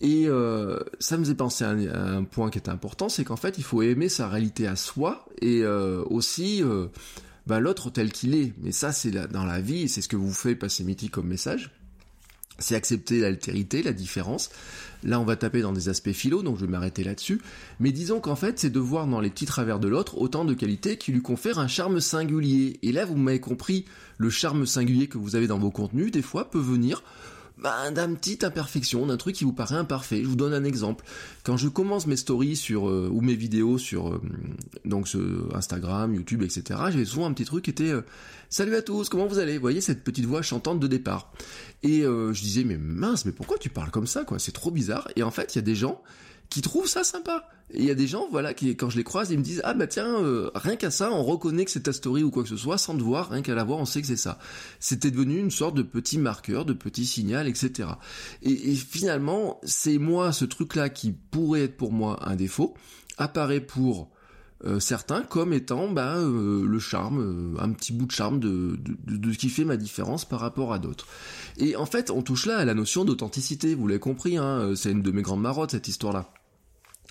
Et 0.00 0.26
euh, 0.28 0.78
ça 1.00 1.16
me 1.16 1.24
faisait 1.24 1.34
penser 1.34 1.64
à 1.64 1.70
un, 1.70 2.22
point 2.22 2.50
qui 2.50 2.58
est 2.58 2.68
important, 2.68 3.08
c'est 3.08 3.24
qu'en 3.24 3.36
fait 3.36 3.58
il 3.58 3.64
faut 3.64 3.82
aimer 3.82 4.08
sa 4.08 4.28
réalité 4.28 4.68
à 4.68 4.76
soi 4.76 5.26
et 5.42 5.62
euh, 5.62 6.02
aussi 6.06 6.62
euh, 6.62 6.86
bah, 7.46 7.58
l'autre 7.58 7.90
tel 7.90 8.12
qu'il 8.12 8.36
est. 8.36 8.52
Mais 8.62 8.70
ça 8.70 8.92
c'est 8.92 9.10
dans 9.10 9.44
la 9.44 9.60
vie, 9.60 9.88
c'est 9.88 10.00
ce 10.00 10.08
que 10.08 10.16
vous 10.16 10.32
faites 10.32 10.58
passer 10.60 10.84
Mythique 10.84 11.10
comme 11.10 11.26
message 11.26 11.72
c'est 12.58 12.74
accepter 12.74 13.20
l'altérité, 13.20 13.82
la 13.82 13.92
différence. 13.92 14.50
Là, 15.02 15.20
on 15.20 15.24
va 15.24 15.36
taper 15.36 15.60
dans 15.60 15.72
des 15.72 15.88
aspects 15.88 16.12
philo, 16.12 16.42
donc 16.42 16.56
je 16.56 16.64
vais 16.64 16.70
m'arrêter 16.70 17.04
là-dessus. 17.04 17.40
Mais 17.78 17.92
disons 17.92 18.20
qu'en 18.20 18.36
fait, 18.36 18.58
c'est 18.58 18.70
de 18.70 18.80
voir 18.80 19.06
dans 19.06 19.20
les 19.20 19.28
petits 19.28 19.44
travers 19.44 19.78
de 19.78 19.88
l'autre 19.88 20.16
autant 20.18 20.44
de 20.44 20.54
qualités 20.54 20.96
qui 20.96 21.12
lui 21.12 21.20
confèrent 21.20 21.58
un 21.58 21.68
charme 21.68 22.00
singulier. 22.00 22.78
Et 22.82 22.92
là, 22.92 23.04
vous 23.04 23.16
m'avez 23.16 23.40
compris, 23.40 23.84
le 24.16 24.30
charme 24.30 24.64
singulier 24.64 25.06
que 25.06 25.18
vous 25.18 25.36
avez 25.36 25.46
dans 25.46 25.58
vos 25.58 25.70
contenus, 25.70 26.10
des 26.10 26.22
fois, 26.22 26.50
peut 26.50 26.58
venir 26.58 27.02
bah, 27.64 27.90
d'une 27.90 28.18
petite 28.18 28.44
imperfection, 28.44 29.06
d'un 29.06 29.16
truc 29.16 29.36
qui 29.36 29.44
vous 29.44 29.54
paraît 29.54 29.76
imparfait. 29.76 30.20
Je 30.22 30.28
vous 30.28 30.36
donne 30.36 30.52
un 30.52 30.64
exemple. 30.64 31.02
Quand 31.44 31.56
je 31.56 31.68
commence 31.68 32.06
mes 32.06 32.16
stories 32.16 32.56
sur 32.56 32.90
euh, 32.90 33.08
ou 33.10 33.22
mes 33.22 33.34
vidéos 33.34 33.78
sur 33.78 34.10
euh, 34.10 34.20
donc 34.84 35.08
ce 35.08 35.18
Instagram, 35.56 36.14
YouTube, 36.14 36.42
etc., 36.42 36.78
j'avais 36.90 37.06
souvent 37.06 37.24
un 37.24 37.32
petit 37.32 37.46
truc 37.46 37.64
qui 37.64 37.70
était 37.70 37.90
euh, 37.90 38.02
Salut 38.50 38.76
à 38.76 38.82
tous, 38.82 39.08
comment 39.08 39.26
vous 39.26 39.38
allez? 39.38 39.54
Vous 39.54 39.62
voyez 39.62 39.80
cette 39.80 40.04
petite 40.04 40.26
voix 40.26 40.42
chantante 40.42 40.78
de 40.78 40.86
départ. 40.86 41.32
Et 41.82 42.02
je 42.02 42.40
disais 42.40 42.62
mais 42.62 42.76
mince, 42.76 43.24
mais 43.24 43.32
pourquoi 43.32 43.58
tu 43.58 43.68
parles 43.68 43.90
comme 43.90 44.06
ça 44.06 44.24
quoi? 44.24 44.38
C'est 44.38 44.52
trop 44.52 44.70
bizarre. 44.70 45.08
Et 45.16 45.24
en 45.24 45.32
fait, 45.32 45.54
il 45.54 45.58
y 45.58 45.60
a 45.60 45.62
des 45.62 45.74
gens 45.74 46.02
qui 46.50 46.62
trouvent 46.62 46.88
ça 46.88 47.04
sympa. 47.04 47.48
Et 47.70 47.80
il 47.80 47.84
y 47.84 47.90
a 47.90 47.94
des 47.94 48.06
gens, 48.06 48.28
voilà, 48.30 48.54
qui 48.54 48.76
quand 48.76 48.90
je 48.90 48.96
les 48.96 49.04
croise, 49.04 49.30
ils 49.30 49.38
me 49.38 49.42
disent 49.42 49.62
ah 49.64 49.74
bah 49.74 49.86
tiens, 49.86 50.22
euh, 50.22 50.50
rien 50.54 50.76
qu'à 50.76 50.90
ça, 50.90 51.10
on 51.12 51.22
reconnaît 51.22 51.64
que 51.64 51.70
c'est 51.70 51.84
ta 51.84 51.92
story 51.92 52.22
ou 52.22 52.30
quoi 52.30 52.42
que 52.42 52.48
ce 52.48 52.56
soit, 52.56 52.78
sans 52.78 52.96
te 52.96 53.02
voir, 53.02 53.30
rien 53.30 53.42
qu'à 53.42 53.54
la 53.54 53.64
voir, 53.64 53.78
on 53.78 53.84
sait 53.86 54.00
que 54.00 54.06
c'est 54.06 54.16
ça. 54.16 54.38
C'était 54.80 55.10
devenu 55.10 55.38
une 55.38 55.50
sorte 55.50 55.74
de 55.74 55.82
petit 55.82 56.18
marqueur, 56.18 56.64
de 56.64 56.74
petit 56.74 57.06
signal, 57.06 57.48
etc. 57.48 57.88
Et, 58.42 58.74
finalement, 58.74 59.60
c'est 59.64 59.98
moi 59.98 60.32
ce 60.32 60.44
truc-là 60.44 60.90
qui 60.90 61.12
pourrait 61.12 61.62
être 61.62 61.76
pour 61.76 61.92
moi 61.92 62.18
un 62.28 62.36
défaut, 62.36 62.74
apparaît 63.16 63.60
pour 63.60 64.10
euh, 64.66 64.80
certains 64.80 65.22
comme 65.22 65.52
étant 65.52 65.88
bah, 65.88 66.16
euh, 66.16 66.66
le 66.66 66.78
charme, 66.78 67.56
un 67.58 67.70
petit 67.70 67.92
bout 67.92 68.06
de 68.06 68.12
charme 68.12 68.40
de, 68.40 68.78
de, 68.78 69.16
de, 69.16 69.32
ce 69.32 69.38
qui 69.38 69.48
fait 69.48 69.64
ma 69.64 69.76
différence 69.76 70.24
par 70.24 70.40
rapport 70.40 70.72
à 70.72 70.78
d'autres. 70.78 71.06
Et 71.58 71.76
en 71.76 71.86
fait, 71.86 72.10
on 72.10 72.22
touche 72.22 72.46
là 72.46 72.58
à 72.58 72.64
la 72.64 72.74
notion 72.74 73.04
d'authenticité, 73.04 73.74
vous 73.74 73.86
l'avez 73.86 74.00
compris, 74.00 74.36
hein, 74.36 74.72
c'est 74.74 74.90
une 74.90 75.02
de 75.02 75.10
mes 75.10 75.22
grandes 75.22 75.42
marottes 75.42 75.72
cette 75.72 75.88
histoire-là. 75.88 76.28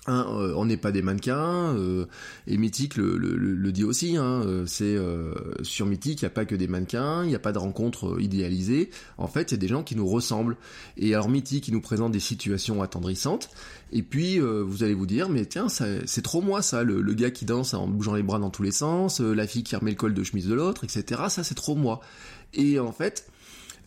Hein, 0.06 0.26
euh, 0.28 0.52
on 0.56 0.66
n'est 0.66 0.76
pas 0.76 0.92
des 0.92 1.00
mannequins, 1.00 1.74
euh, 1.76 2.04
et 2.46 2.58
Mythique 2.58 2.96
le, 2.96 3.16
le, 3.16 3.72
dit 3.72 3.84
aussi, 3.84 4.18
hein, 4.18 4.42
euh, 4.44 4.66
c'est 4.66 4.98
sur 5.64 5.86
Mythique, 5.86 6.20
il 6.20 6.24
n'y 6.24 6.28
a 6.28 6.30
pas 6.30 6.44
que 6.44 6.54
des 6.54 6.68
mannequins, 6.68 7.22
il 7.24 7.28
n'y 7.28 7.34
a 7.34 7.38
pas 7.38 7.52
de 7.52 7.58
rencontres 7.58 8.20
idéalisées, 8.20 8.90
en 9.16 9.28
fait 9.28 9.54
a 9.54 9.56
des 9.56 9.68
gens 9.68 9.82
qui 9.82 9.96
nous 9.96 10.06
ressemblent. 10.06 10.56
Et 10.98 11.14
alors 11.14 11.30
Mythique, 11.30 11.68
il 11.68 11.74
nous 11.74 11.80
présente 11.80 12.12
des 12.12 12.20
situations 12.20 12.82
attendrissantes, 12.82 13.48
et 13.92 14.02
puis 14.02 14.38
vous 14.38 14.82
allez 14.82 14.94
vous 14.94 15.06
dire, 15.06 15.30
mais 15.30 15.46
tiens, 15.46 15.68
c'est 15.68 16.22
trop 16.22 16.42
moi 16.42 16.60
ça, 16.60 16.82
le, 16.82 17.00
gars 17.14 17.30
qui 17.30 17.46
danse 17.46 17.72
en 17.72 17.88
bougeant 17.88 18.14
les 18.14 18.22
bras 18.22 18.38
dans 18.38 18.50
tous 18.50 18.62
les 18.62 18.72
sens, 18.72 19.20
la 19.20 19.46
fille 19.46 19.62
qui 19.62 19.74
remet 19.74 19.92
le 19.92 19.96
col 19.96 20.12
de 20.12 20.22
chemise 20.22 20.48
de 20.48 20.54
l'autre, 20.54 20.84
etc., 20.84 21.22
ça 21.28 21.44
c'est 21.44 21.54
trop 21.54 21.76
moi. 21.76 22.00
Et 22.52 22.78
en 22.78 22.92
fait, 22.92 23.26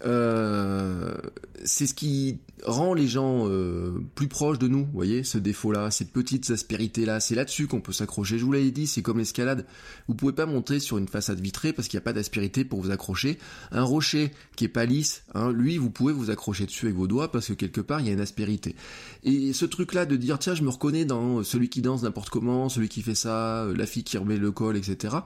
euh, 0.06 1.16
c'est 1.64 1.88
ce 1.88 1.94
qui 1.94 2.40
rend 2.64 2.94
les 2.94 3.08
gens 3.08 3.48
euh, 3.48 4.00
plus 4.16 4.28
proches 4.28 4.60
de 4.60 4.68
nous, 4.68 4.86
vous 4.86 4.92
voyez, 4.94 5.24
ce 5.24 5.38
défaut-là, 5.38 5.92
ces 5.92 6.06
petites 6.06 6.50
aspérités-là, 6.50 7.20
c'est 7.20 7.36
là-dessus 7.36 7.68
qu'on 7.68 7.82
peut 7.82 7.92
s'accrocher. 7.92 8.38
Je 8.38 8.46
vous 8.46 8.52
l'avais 8.52 8.72
dit, 8.72 8.88
c'est 8.88 9.02
comme 9.02 9.18
l'escalade. 9.18 9.66
Vous 10.08 10.16
pouvez 10.16 10.34
pas 10.34 10.46
monter 10.46 10.80
sur 10.80 10.98
une 10.98 11.08
façade 11.08 11.40
vitrée 11.40 11.74
parce 11.74 11.88
qu'il 11.88 11.98
n'y 11.98 12.04
a 12.04 12.06
pas 12.06 12.14
d'aspérité 12.14 12.64
pour 12.64 12.82
vous 12.82 12.92
accrocher. 12.92 13.38
Un 13.72 13.84
rocher 13.84 14.32
qui 14.56 14.66
est 14.66 14.70
pas 14.70 14.86
lisse, 14.86 15.24
hein, 15.34 15.52
lui, 15.52 15.78
vous 15.78 15.90
pouvez 15.90 16.14
vous 16.14 16.30
accrocher 16.30 16.66
dessus 16.66 16.86
avec 16.86 16.98
vos 16.98 17.08
doigts 17.08 17.32
parce 17.32 17.48
que 17.48 17.54
quelque 17.54 17.82
part, 17.82 18.02
il 18.02 18.08
y 18.08 18.10
a 18.10 18.14
une 18.14 18.22
aspérité. 18.22 18.76
Et 19.24 19.54
ce 19.54 19.66
truc-là 19.66 20.06
de 20.06 20.16
dire, 20.16 20.40
tiens, 20.40 20.56
je 20.56 20.64
me 20.64 20.70
reconnais 20.70 21.06
dans 21.06 21.44
celui 21.44 21.70
qui 21.70 21.82
danse 21.82 22.04
n'importe 22.04 22.30
comment, 22.30 22.70
celui 22.70 22.90
qui 22.90 23.02
fait 23.02 23.16
ça, 23.16 23.68
la 23.76 23.86
fille 23.86 24.04
qui 24.04 24.18
remet 24.18 24.38
le 24.38 24.52
col, 24.52 24.78
etc. 24.78 25.18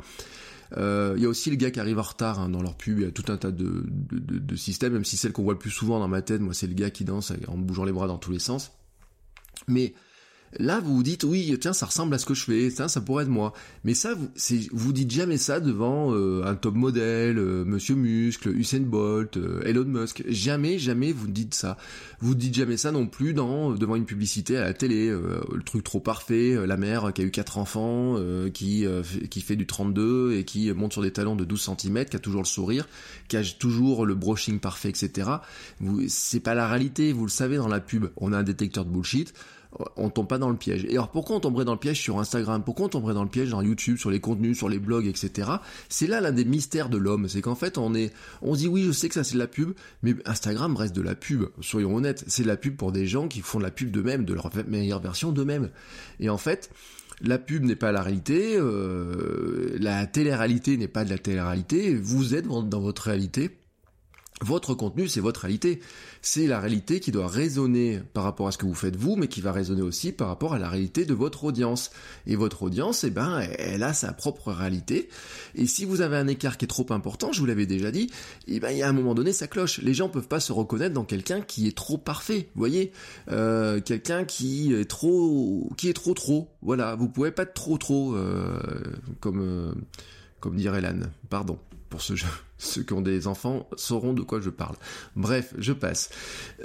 Euh, 0.78 1.14
il 1.18 1.24
y 1.24 1.26
a 1.26 1.30
aussi 1.30 1.50
le 1.50 1.58
gars 1.58 1.72
qui 1.72 1.80
arrive 1.80 2.00
en 2.00 2.04
retard 2.04 2.40
hein, 2.40 2.50
dans 2.50 2.62
leur 2.62 2.76
pub. 2.76 3.00
Il 3.00 3.06
y 3.06 3.08
a 3.08 3.12
tout 3.12 3.30
un 3.32 3.38
tas 3.38 3.52
de, 3.52 3.84
de, 3.88 4.40
de, 4.40 4.56
systèmes, 4.56 4.94
même 4.94 5.06
si 5.06 5.18
celle 5.18 5.34
qu'on 5.34 5.44
voit 5.44 5.54
le 5.54 5.60
plus 5.60 5.70
souvent 5.70 6.00
dans 6.00 6.08
ma 6.08 6.22
tête, 6.22 6.42
moi, 6.42 6.54
c'est 6.54 6.68
le 6.68 6.74
gars 6.74 6.90
qui 6.90 7.04
danse 7.04 7.34
en 7.48 7.58
bougeant 7.58 7.84
les 7.84 7.92
bras 7.92 8.08
dans 8.08 8.18
tous 8.18 8.32
les 8.32 8.40
sens. 8.40 8.72
Mais 9.68 9.94
Là, 10.60 10.82
vous 10.82 10.96
vous 10.98 11.04
dites, 11.04 11.24
oui, 11.24 11.58
tiens, 11.62 11.72
ça 11.72 11.86
ressemble 11.86 12.14
à 12.14 12.18
ce 12.18 12.26
que 12.26 12.34
je 12.34 12.44
fais, 12.44 12.70
tiens, 12.76 12.90
ça 12.90 13.00
pourrait 13.00 13.24
être 13.24 13.30
moi. 13.30 13.54
Mais 13.84 13.94
ça, 13.94 14.14
vous, 14.14 14.30
vous 14.74 14.94
dites 14.94 15.10
jamais 15.10 15.38
ça 15.38 15.62
devant 15.62 16.14
euh, 16.14 16.44
un 16.46 16.56
top 16.56 16.76
modèle, 16.76 17.38
euh, 17.38 17.64
Monsieur 17.64 17.96
Muscle, 17.96 18.50
Usain 18.50 18.82
Bolt, 18.82 19.38
euh, 19.38 19.62
Elon 19.64 19.86
Musk. 19.86 20.24
Jamais, 20.28 20.78
jamais 20.78 21.14
vous 21.14 21.28
dites 21.28 21.54
ça. 21.54 21.78
Vous 22.20 22.36
dites 22.36 22.54
jamais 22.54 22.76
ça 22.76 22.92
non 22.92 23.08
plus 23.08 23.34
dans 23.34 23.72
devant 23.72 23.96
une 23.96 24.06
publicité 24.06 24.58
à 24.58 24.62
la 24.62 24.74
télé, 24.74 25.10
le 25.10 25.64
truc 25.64 25.84
trop 25.84 26.00
parfait, 26.00 26.56
la 26.68 26.78
mère 26.78 27.14
qui 27.14 27.22
a 27.22 27.26
eu 27.26 27.32
quatre 27.32 27.58
enfants, 27.58 28.18
qui 28.54 28.86
qui 29.32 29.42
fait 29.42 29.56
du 29.56 29.66
32 29.66 30.34
et 30.34 30.44
qui 30.44 30.72
monte 30.72 30.94
sur 30.94 31.02
des 31.02 31.12
talons 31.12 31.36
de 31.36 31.46
12 31.46 31.72
cm, 31.80 32.06
qui 32.06 32.16
a 32.16 32.20
toujours 32.20 32.42
le 32.42 32.48
sourire, 32.48 32.88
qui 33.28 33.38
a 33.38 33.44
toujours 33.44 34.06
le 34.06 34.14
brushing 34.14 34.60
parfait, 34.60 34.90
etc. 34.90 35.32
Vous, 35.80 36.04
c'est 36.10 36.40
pas 36.40 36.54
la 36.54 36.68
réalité, 36.68 37.12
vous 37.12 37.26
le 37.26 37.32
savez 37.32 37.58
dans 37.58 37.68
la 37.68 37.80
pub. 37.80 38.06
On 38.18 38.34
a 38.34 38.38
un 38.38 38.44
détecteur 38.44 38.86
de 38.86 38.92
bullshit 38.92 39.34
on 39.96 40.10
tombe 40.10 40.28
pas 40.28 40.38
dans 40.38 40.50
le 40.50 40.58
piège. 40.58 40.86
Et 40.86 40.94
alors 40.94 41.10
pourquoi 41.10 41.38
on 41.38 41.40
tomberait 41.40 41.66
dans 41.66 41.74
le 41.74 41.80
piège 41.80 42.02
sur 42.02 42.20
Instagram? 42.20 42.64
Pourquoi 42.64 42.88
on 42.88 42.90
tomberait 42.90 43.14
dans 43.14 43.24
le 43.24 43.30
piège 43.30 43.50
dans 43.50 43.62
YouTube, 43.62 43.98
sur 43.98 44.12
les 44.12 44.20
contenus, 44.20 44.58
sur 44.58 44.70
les 44.70 44.80
blogs, 44.80 45.08
etc. 45.08 45.50
C'est 45.90 46.08
là 46.08 46.22
l'un 46.22 46.32
des 46.32 46.46
mystères 46.46 46.90
de 46.90 46.98
l'homme, 46.98 47.28
c'est 47.28 47.42
qu'en 47.42 47.56
fait 47.56 47.78
on 47.78 47.94
est, 47.96 48.14
on 48.42 48.56
dit 48.56 48.68
oui, 48.68 48.84
je 48.84 48.92
sais 48.92 49.08
que 49.08 49.16
ça 49.16 49.24
c'est 49.24 49.36
de 49.36 49.40
la 49.40 49.48
pub, 49.48 49.74
mais 50.04 50.16
Instagram 50.26 50.76
reste 50.76 50.96
de 50.96 51.02
la 51.02 51.16
pub. 51.16 51.46
Soyons 51.62 51.96
honnêtes, 51.96 52.24
c'est 52.28 52.44
de 52.44 52.48
la 52.48 52.58
pub 52.58 52.76
pour 52.76 52.92
des 52.92 53.08
gens 53.08 53.28
qui 53.28 53.42
font 53.42 53.60
de 53.60 53.64
la 53.64 53.72
pub 53.72 53.92
d'eux-mêmes, 53.92 54.26
de 54.26 54.34
leur 54.34 54.50
meilleure 54.68 55.02
version 55.02 55.32
d'eux-mêmes. 55.32 55.70
Et 56.20 56.30
en 56.30 56.38
fait, 56.38 56.70
la 57.22 57.38
pub 57.38 57.64
n'est 57.64 57.76
pas 57.76 57.92
la 57.92 58.02
réalité, 58.02 58.56
euh, 58.58 59.78
la 59.80 60.06
télé-réalité 60.08 60.78
n'est 60.78 60.88
pas 60.88 61.06
de 61.06 61.10
la 61.10 61.18
télé-réalité, 61.18 61.96
vous 61.96 62.36
êtes 62.36 62.48
dans 62.48 62.82
votre 62.82 63.04
réalité 63.04 63.52
votre 64.42 64.74
contenu, 64.74 65.08
c'est 65.08 65.20
votre 65.20 65.42
réalité. 65.42 65.80
C'est 66.22 66.48
la 66.48 66.60
réalité 66.60 67.00
qui 67.00 67.12
doit 67.12 67.28
résonner 67.28 68.00
par 68.14 68.24
rapport 68.24 68.48
à 68.48 68.52
ce 68.52 68.58
que 68.58 68.66
vous 68.66 68.76
faites 68.76 68.96
vous, 68.96 69.16
mais 69.16 69.28
qui 69.28 69.42
va 69.42 69.52
résonner 69.52 69.82
aussi 69.82 70.12
par 70.12 70.28
rapport 70.28 70.54
à 70.54 70.60
la 70.60 70.70
réalité 70.70 71.06
de 71.06 71.14
votre 71.14 71.44
audience. 71.44 71.92
Et 72.28 72.36
votre 72.36 72.64
audience, 72.64 73.04
eh 73.04 73.10
ben, 73.10 73.42
elle 73.58 73.84
a 73.84 73.94
sa 73.94 74.14
propre 74.14 74.52
réalité. 74.52 75.10
Et 75.56 75.66
si 75.66 75.86
vous 75.86 76.02
avez 76.02 76.18
un 76.18 76.28
écart 76.28 76.58
qui 76.58 76.66
est 76.66 76.68
trop 76.68 76.86
important, 76.92 77.32
je 77.32 77.40
vous 77.40 77.46
l'avais 77.46 77.66
déjà 77.66 77.92
dit, 77.92 78.10
eh 78.48 78.60
ben, 78.60 78.72
il 78.72 78.78
y 78.78 78.84
a 78.84 78.90
un 78.90 78.94
moment 78.94 79.16
donné, 79.16 79.34
ça 79.34 79.48
cloche. 79.48 79.80
Les 79.82 79.94
gens 79.94 80.10
peuvent 80.10 80.28
pas 80.28 80.40
se 80.40 80.52
reconnaître 80.52 80.94
dans 80.94 81.06
quelqu'un 81.06 81.42
qui 81.42 81.68
est 81.68 81.76
trop 81.76 81.98
parfait. 81.98 82.50
Vous 82.56 82.60
voyez, 82.60 82.92
euh, 83.30 83.80
quelqu'un 83.82 84.26
qui 84.26 84.74
est 84.74 84.86
trop, 84.86 85.70
qui 85.78 85.90
est 85.90 85.94
trop 85.94 86.14
trop. 86.14 86.50
Voilà, 86.62 86.96
vous 86.96 87.10
pouvez 87.10 87.32
pas 87.32 87.44
être 87.44 87.54
trop 87.54 87.78
trop, 87.78 88.16
euh, 88.16 88.60
comme, 89.20 89.42
euh, 89.42 89.74
comme 90.40 90.56
dirait 90.56 90.82
Lan. 90.82 91.00
Pardon 91.30 91.58
pour 91.92 92.02
ce 92.02 92.16
jeu. 92.16 92.28
Ceux 92.58 92.82
qui 92.82 92.94
ont 92.94 93.02
des 93.02 93.28
enfants 93.28 93.70
sauront 93.76 94.14
de 94.14 94.24
quoi 94.24 94.42
je 94.42 94.50
parle. 94.50 94.76
Bref, 95.16 95.54
je 95.60 95.74
passe. 95.74 96.10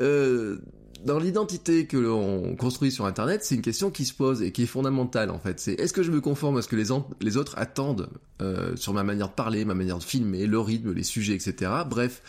Euh, 0.01 0.57
dans 1.05 1.19
l'identité 1.19 1.87
que 1.87 1.97
l'on 1.97 2.57
construit 2.57 2.91
sur 2.91 3.05
Internet, 3.05 3.45
c'est 3.45 3.55
une 3.55 3.63
question 3.63 3.91
qui 3.91 4.05
se 4.05 4.15
pose 4.15 4.43
et 4.43 4.53
qui 4.53 4.63
est 4.63 4.67
fondamentale 4.67 5.31
en 5.31 5.39
fait. 5.39 5.61
C'est 5.61 5.75
est-ce 5.75 5.93
que 5.93 6.03
je 6.03 6.11
me 6.11 6.21
conforme 6.21 6.57
à 6.57 6.63
ce 6.63 6.69
que 6.69 6.77
les, 6.77 7.37
autres 7.37 7.55
attendent 7.59 8.09
euh, 8.41 8.75
sur 8.77 8.95
ma 8.95 9.05
manière 9.05 9.29
de 9.29 9.35
parler, 9.35 9.65
ma 9.65 9.75
manière 9.75 9.99
de 9.99 10.03
filmer, 10.03 10.47
le 10.47 10.59
rythme, 10.59 10.93
les 10.93 11.03
sujets, 11.03 11.35
etc. 11.35 11.71
Bref, 11.89 12.23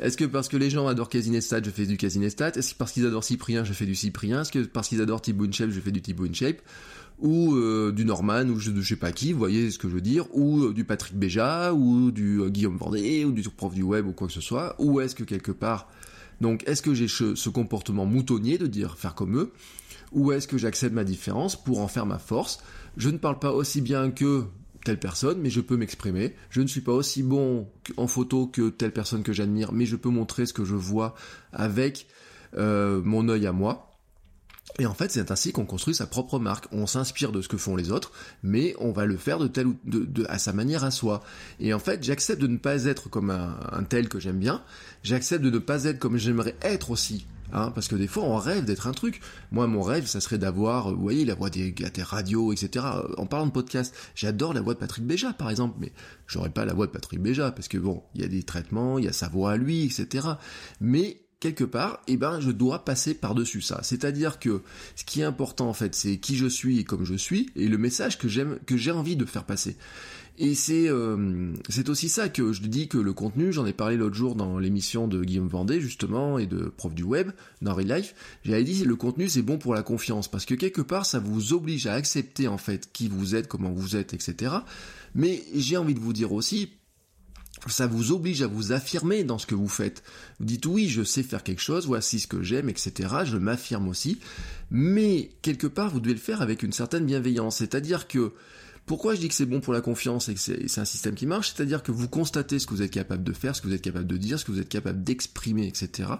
est-ce 0.00 0.16
que 0.16 0.24
parce 0.24 0.48
que 0.48 0.56
les 0.56 0.70
gens 0.70 0.86
adorent 0.86 1.08
Casinestat, 1.08 1.62
je 1.62 1.70
fais 1.70 1.86
du 1.86 1.96
Casinestat 1.96 2.50
Est-ce 2.50 2.74
que 2.74 2.78
parce 2.78 2.92
qu'ils 2.92 3.06
adorent 3.06 3.24
Cyprien, 3.24 3.64
je 3.64 3.72
fais 3.72 3.86
du 3.86 3.94
Cyprien? 3.94 4.42
Est-ce 4.42 4.52
que 4.52 4.60
parce 4.60 4.88
qu'ils 4.88 5.00
adorent 5.00 5.22
Thibaut 5.22 5.46
InShape, 5.46 5.70
je 5.70 5.80
fais 5.80 5.92
du 5.92 6.00
Thibaut 6.00 6.26
InShape? 6.26 6.60
Ou 7.22 7.54
euh, 7.54 7.92
du 7.92 8.04
Norman, 8.04 8.48
ou 8.48 8.58
je, 8.58 8.72
je 8.74 8.88
sais 8.88 8.96
pas 8.96 9.12
qui, 9.12 9.32
vous 9.32 9.38
voyez 9.38 9.70
ce 9.70 9.78
que 9.78 9.88
je 9.88 9.94
veux 9.94 10.00
dire, 10.00 10.26
ou 10.32 10.64
euh, 10.64 10.72
du 10.74 10.84
Patrick 10.84 11.16
Béja, 11.16 11.72
ou 11.72 12.10
du 12.10 12.40
euh, 12.40 12.48
Guillaume 12.48 12.76
Vendée, 12.76 13.24
ou 13.24 13.30
du 13.30 13.42
prof 13.48 13.72
du 13.72 13.84
web, 13.84 14.06
ou 14.08 14.12
quoi 14.12 14.26
que 14.26 14.32
ce 14.32 14.40
soit, 14.40 14.74
ou 14.80 15.00
est-ce 15.00 15.14
que 15.14 15.22
quelque 15.22 15.52
part, 15.52 15.88
donc 16.40 16.64
est-ce 16.66 16.82
que 16.82 16.94
j'ai 16.94 17.06
ce, 17.06 17.36
ce, 17.36 17.48
comportement 17.48 18.06
moutonnier 18.06 18.58
de 18.58 18.66
dire 18.66 18.98
faire 18.98 19.14
comme 19.14 19.38
eux, 19.38 19.52
ou 20.10 20.32
est-ce 20.32 20.48
que 20.48 20.58
j'accepte 20.58 20.94
ma 20.94 21.04
différence 21.04 21.54
pour 21.54 21.78
en 21.78 21.86
faire 21.86 22.06
ma 22.06 22.18
force? 22.18 22.58
Je 22.96 23.08
ne 23.08 23.18
parle 23.18 23.38
pas 23.38 23.52
aussi 23.52 23.80
bien 23.80 24.10
que 24.10 24.44
telle 24.84 24.98
personne, 24.98 25.38
mais 25.40 25.48
je 25.48 25.60
peux 25.60 25.76
m'exprimer. 25.76 26.34
Je 26.50 26.60
ne 26.60 26.66
suis 26.66 26.80
pas 26.80 26.92
aussi 26.92 27.22
bon 27.22 27.68
en 27.96 28.08
photo 28.08 28.48
que 28.48 28.68
telle 28.68 28.92
personne 28.92 29.22
que 29.22 29.32
j'admire, 29.32 29.72
mais 29.72 29.86
je 29.86 29.94
peux 29.94 30.10
montrer 30.10 30.44
ce 30.44 30.52
que 30.52 30.64
je 30.64 30.74
vois 30.74 31.14
avec 31.52 32.08
mon 32.56 33.28
œil 33.28 33.46
à 33.46 33.52
moi. 33.52 33.91
Et 34.78 34.86
en 34.86 34.94
fait, 34.94 35.10
c'est 35.10 35.30
ainsi 35.30 35.52
qu'on 35.52 35.66
construit 35.66 35.94
sa 35.94 36.06
propre 36.06 36.38
marque. 36.38 36.66
On 36.72 36.86
s'inspire 36.86 37.32
de 37.32 37.42
ce 37.42 37.48
que 37.48 37.56
font 37.56 37.76
les 37.76 37.90
autres, 37.90 38.12
mais 38.42 38.74
on 38.78 38.92
va 38.92 39.04
le 39.04 39.16
faire 39.16 39.38
de 39.38 39.46
telle 39.46 39.66
ou 39.66 39.76
de, 39.84 40.24
à 40.28 40.38
sa 40.38 40.52
manière 40.52 40.84
à 40.84 40.90
soi. 40.90 41.22
Et 41.60 41.74
en 41.74 41.78
fait, 41.78 42.02
j'accepte 42.02 42.40
de 42.40 42.46
ne 42.46 42.56
pas 42.56 42.84
être 42.84 43.10
comme 43.10 43.30
un, 43.30 43.84
tel 43.88 44.08
que 44.08 44.18
j'aime 44.18 44.38
bien. 44.38 44.62
J'accepte 45.02 45.44
de 45.44 45.50
ne 45.50 45.58
pas 45.58 45.84
être 45.84 45.98
comme 45.98 46.16
j'aimerais 46.16 46.56
être 46.62 46.90
aussi. 46.90 47.26
Hein, 47.54 47.70
parce 47.74 47.86
que 47.86 47.96
des 47.96 48.06
fois, 48.06 48.24
on 48.24 48.36
rêve 48.36 48.64
d'être 48.64 48.86
un 48.86 48.92
truc. 48.92 49.20
Moi, 49.50 49.66
mon 49.66 49.82
rêve, 49.82 50.06
ça 50.06 50.22
serait 50.22 50.38
d'avoir, 50.38 50.90
vous 50.90 51.02
voyez, 51.02 51.26
la 51.26 51.34
voix 51.34 51.50
des, 51.50 51.70
des 51.70 52.02
radios, 52.02 52.50
etc. 52.50 52.86
En 53.18 53.26
parlant 53.26 53.46
de 53.46 53.52
podcast, 53.52 53.94
j'adore 54.14 54.54
la 54.54 54.62
voix 54.62 54.72
de 54.72 54.78
Patrick 54.78 55.06
Béja, 55.06 55.34
par 55.34 55.50
exemple, 55.50 55.76
mais 55.78 55.92
j'aurais 56.26 56.48
pas 56.48 56.64
la 56.64 56.72
voix 56.72 56.86
de 56.86 56.92
Patrick 56.92 57.20
Béja, 57.20 57.52
parce 57.52 57.68
que 57.68 57.76
bon, 57.76 58.02
il 58.14 58.22
y 58.22 58.24
a 58.24 58.28
des 58.28 58.42
traitements, 58.42 58.98
il 58.98 59.04
y 59.04 59.08
a 59.08 59.12
sa 59.12 59.28
voix 59.28 59.52
à 59.52 59.56
lui, 59.58 59.84
etc. 59.84 60.28
Mais 60.80 61.21
quelque 61.42 61.64
part, 61.64 62.00
eh 62.06 62.16
ben, 62.16 62.40
je 62.40 62.52
dois 62.52 62.84
passer 62.84 63.14
par-dessus 63.14 63.62
ça. 63.62 63.80
C'est-à-dire 63.82 64.38
que 64.38 64.62
ce 64.94 65.04
qui 65.04 65.20
est 65.20 65.24
important, 65.24 65.68
en 65.68 65.72
fait, 65.72 65.94
c'est 65.94 66.18
qui 66.18 66.36
je 66.36 66.46
suis 66.46 66.78
et 66.78 66.84
comme 66.84 67.04
je 67.04 67.14
suis, 67.14 67.50
et 67.56 67.66
le 67.66 67.78
message 67.78 68.16
que 68.16 68.28
j'aime, 68.28 68.60
que 68.64 68.76
j'ai 68.76 68.92
envie 68.92 69.16
de 69.16 69.24
faire 69.24 69.44
passer. 69.44 69.76
Et 70.38 70.54
c'est 70.54 70.88
euh, 70.88 71.52
c'est 71.68 71.88
aussi 71.90 72.08
ça 72.08 72.28
que 72.28 72.52
je 72.52 72.62
dis 72.62 72.88
que 72.88 72.96
le 72.96 73.12
contenu, 73.12 73.52
j'en 73.52 73.66
ai 73.66 73.72
parlé 73.72 73.96
l'autre 73.96 74.14
jour 74.14 74.34
dans 74.34 74.58
l'émission 74.58 75.06
de 75.06 75.22
Guillaume 75.22 75.48
Vendée 75.48 75.80
justement 75.80 76.38
et 76.38 76.46
de 76.46 76.72
Prof 76.74 76.94
du 76.94 77.02
Web 77.02 77.32
dans 77.60 77.74
Real 77.74 77.98
Life. 77.98 78.14
J'avais 78.42 78.64
dit 78.64 78.84
le 78.84 78.96
contenu 78.96 79.28
c'est 79.28 79.42
bon 79.42 79.58
pour 79.58 79.74
la 79.74 79.82
confiance 79.82 80.28
parce 80.28 80.46
que 80.46 80.54
quelque 80.54 80.80
part 80.80 81.04
ça 81.04 81.18
vous 81.18 81.52
oblige 81.52 81.86
à 81.86 81.92
accepter 81.92 82.48
en 82.48 82.56
fait 82.56 82.90
qui 82.94 83.08
vous 83.08 83.34
êtes, 83.34 83.46
comment 83.46 83.72
vous 83.72 83.94
êtes, 83.94 84.14
etc. 84.14 84.52
Mais 85.14 85.42
j'ai 85.54 85.76
envie 85.76 85.94
de 85.94 86.00
vous 86.00 86.14
dire 86.14 86.32
aussi 86.32 86.70
ça 87.68 87.86
vous 87.86 88.12
oblige 88.12 88.42
à 88.42 88.46
vous 88.46 88.72
affirmer 88.72 89.24
dans 89.24 89.38
ce 89.38 89.46
que 89.46 89.54
vous 89.54 89.68
faites. 89.68 90.02
Vous 90.40 90.46
dites 90.46 90.66
oui, 90.66 90.88
je 90.88 91.02
sais 91.02 91.22
faire 91.22 91.42
quelque 91.42 91.62
chose, 91.62 91.86
voici 91.86 92.20
ce 92.20 92.26
que 92.26 92.42
j'aime, 92.42 92.68
etc. 92.68 93.08
Je 93.24 93.36
m'affirme 93.36 93.88
aussi. 93.88 94.18
Mais 94.70 95.30
quelque 95.42 95.66
part, 95.66 95.90
vous 95.90 96.00
devez 96.00 96.14
le 96.14 96.20
faire 96.20 96.42
avec 96.42 96.62
une 96.62 96.72
certaine 96.72 97.06
bienveillance. 97.06 97.56
C'est-à-dire 97.56 98.08
que 98.08 98.32
pourquoi 98.86 99.14
je 99.14 99.20
dis 99.20 99.28
que 99.28 99.34
c'est 99.34 99.46
bon 99.46 99.60
pour 99.60 99.72
la 99.72 99.80
confiance 99.80 100.28
et 100.28 100.34
que 100.34 100.40
c'est 100.40 100.78
un 100.80 100.84
système 100.84 101.14
qui 101.14 101.26
marche? 101.26 101.52
C'est-à-dire 101.54 101.82
que 101.82 101.92
vous 101.92 102.08
constatez 102.08 102.58
ce 102.58 102.66
que 102.66 102.74
vous 102.74 102.82
êtes 102.82 102.90
capable 102.90 103.22
de 103.22 103.32
faire, 103.32 103.54
ce 103.54 103.62
que 103.62 103.68
vous 103.68 103.74
êtes 103.74 103.82
capable 103.82 104.08
de 104.08 104.16
dire, 104.16 104.40
ce 104.40 104.44
que 104.44 104.50
vous 104.50 104.60
êtes 104.60 104.68
capable 104.68 105.04
d'exprimer, 105.04 105.68
etc. 105.68 106.10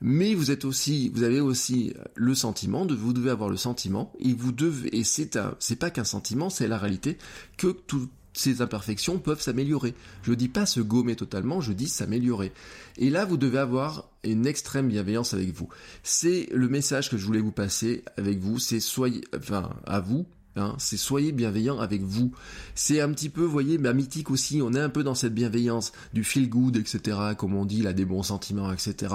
Mais 0.00 0.34
vous 0.34 0.50
êtes 0.50 0.64
aussi, 0.64 1.10
vous 1.10 1.24
avez 1.24 1.40
aussi 1.40 1.92
le 2.14 2.34
sentiment 2.34 2.86
de, 2.86 2.94
vous 2.94 3.12
devez 3.12 3.28
avoir 3.28 3.50
le 3.50 3.58
sentiment, 3.58 4.14
et 4.18 4.32
vous 4.32 4.50
devez, 4.50 4.96
et 4.96 5.04
c'est 5.04 5.38
c'est 5.58 5.76
pas 5.76 5.90
qu'un 5.90 6.04
sentiment, 6.04 6.48
c'est 6.48 6.68
la 6.68 6.78
réalité, 6.78 7.18
que 7.58 7.68
tout, 7.68 8.08
ces 8.32 8.62
imperfections 8.62 9.18
peuvent 9.18 9.40
s'améliorer. 9.40 9.94
Je 10.22 10.32
dis 10.32 10.48
pas 10.48 10.66
se 10.66 10.80
gommer 10.80 11.16
totalement, 11.16 11.60
je 11.60 11.72
dis 11.72 11.88
s'améliorer. 11.88 12.52
Et 12.96 13.10
là, 13.10 13.24
vous 13.24 13.36
devez 13.36 13.58
avoir 13.58 14.08
une 14.24 14.46
extrême 14.46 14.88
bienveillance 14.88 15.34
avec 15.34 15.52
vous. 15.52 15.68
C'est 16.02 16.48
le 16.52 16.68
message 16.68 17.10
que 17.10 17.16
je 17.16 17.26
voulais 17.26 17.40
vous 17.40 17.52
passer 17.52 18.04
avec 18.16 18.38
vous, 18.38 18.58
c'est 18.58 18.80
soyez, 18.80 19.22
enfin, 19.34 19.70
à 19.86 20.00
vous, 20.00 20.26
Hein, 20.56 20.74
c'est 20.78 20.96
soyez 20.96 21.30
bienveillant 21.30 21.78
avec 21.78 22.02
vous. 22.02 22.32
C'est 22.74 23.00
un 23.00 23.10
petit 23.12 23.28
peu, 23.28 23.42
vous 23.42 23.52
voyez, 23.52 23.78
mythique 23.78 24.30
aussi, 24.30 24.60
on 24.62 24.74
est 24.74 24.80
un 24.80 24.88
peu 24.88 25.04
dans 25.04 25.14
cette 25.14 25.34
bienveillance, 25.34 25.92
du 26.12 26.24
feel 26.24 26.48
good, 26.48 26.76
etc., 26.76 27.18
comme 27.38 27.54
on 27.54 27.64
dit, 27.64 27.82
là, 27.82 27.92
des 27.92 28.04
bons 28.04 28.24
sentiments, 28.24 28.72
etc. 28.72 29.14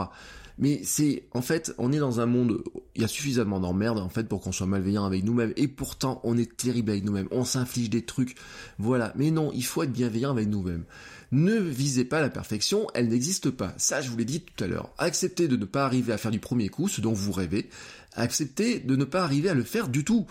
Mais 0.57 0.81
c'est, 0.83 1.23
en 1.31 1.41
fait, 1.41 1.73
on 1.77 1.91
est 1.91 1.99
dans 1.99 2.21
un 2.21 2.25
monde, 2.25 2.63
il 2.95 3.01
y 3.01 3.05
a 3.05 3.09
suffisamment 3.09 3.59
d'emmerdes, 3.59 3.99
en 3.99 4.09
fait, 4.09 4.27
pour 4.27 4.41
qu'on 4.41 4.51
soit 4.51 4.67
malveillant 4.67 5.05
avec 5.05 5.23
nous-mêmes. 5.23 5.53
Et 5.57 5.67
pourtant, 5.67 6.21
on 6.23 6.37
est 6.37 6.55
terrible 6.55 6.91
avec 6.91 7.03
nous-mêmes. 7.03 7.27
On 7.31 7.43
s'inflige 7.43 7.89
des 7.89 8.03
trucs. 8.03 8.35
Voilà. 8.77 9.11
Mais 9.15 9.31
non, 9.31 9.51
il 9.53 9.65
faut 9.65 9.83
être 9.83 9.91
bienveillant 9.91 10.31
avec 10.31 10.47
nous-mêmes. 10.47 10.85
Ne 11.31 11.55
visez 11.55 12.05
pas 12.05 12.21
la 12.21 12.29
perfection, 12.29 12.87
elle 12.93 13.09
n'existe 13.09 13.49
pas. 13.49 13.73
Ça, 13.77 14.01
je 14.01 14.09
vous 14.09 14.17
l'ai 14.17 14.25
dit 14.25 14.41
tout 14.41 14.63
à 14.63 14.67
l'heure. 14.67 14.93
Acceptez 14.97 15.47
de 15.47 15.57
ne 15.57 15.65
pas 15.65 15.85
arriver 15.85 16.13
à 16.13 16.17
faire 16.17 16.31
du 16.31 16.39
premier 16.39 16.69
coup 16.69 16.87
ce 16.87 17.01
dont 17.01 17.13
vous 17.13 17.31
rêvez. 17.31 17.69
Acceptez 18.13 18.79
de 18.79 18.95
ne 18.95 19.03
pas 19.03 19.23
arriver 19.23 19.49
à 19.49 19.53
le 19.53 19.63
faire 19.63 19.89
du 19.89 20.05
tout. 20.05 20.27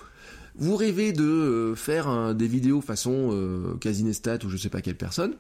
Vous 0.57 0.77
rêvez 0.77 1.13
de 1.13 1.25
euh, 1.25 1.75
faire 1.75 2.35
des 2.35 2.47
vidéos 2.47 2.81
façon 2.81 3.31
euh, 3.33 3.75
ou 3.75 4.49
je 4.49 4.57
sais 4.57 4.69
pas 4.69 4.81
quelle 4.81 4.97
personne 4.97 5.35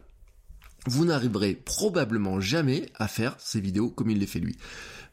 vous 0.87 1.05
n'arriverez 1.05 1.55
probablement 1.55 2.41
jamais 2.41 2.91
à 2.97 3.09
faire 3.09 3.37
ces 3.39 3.61
vidéos 3.61 3.91
comme 3.91 4.11
il 4.11 4.19
les 4.19 4.27
fait 4.27 4.41
lui. 4.41 4.57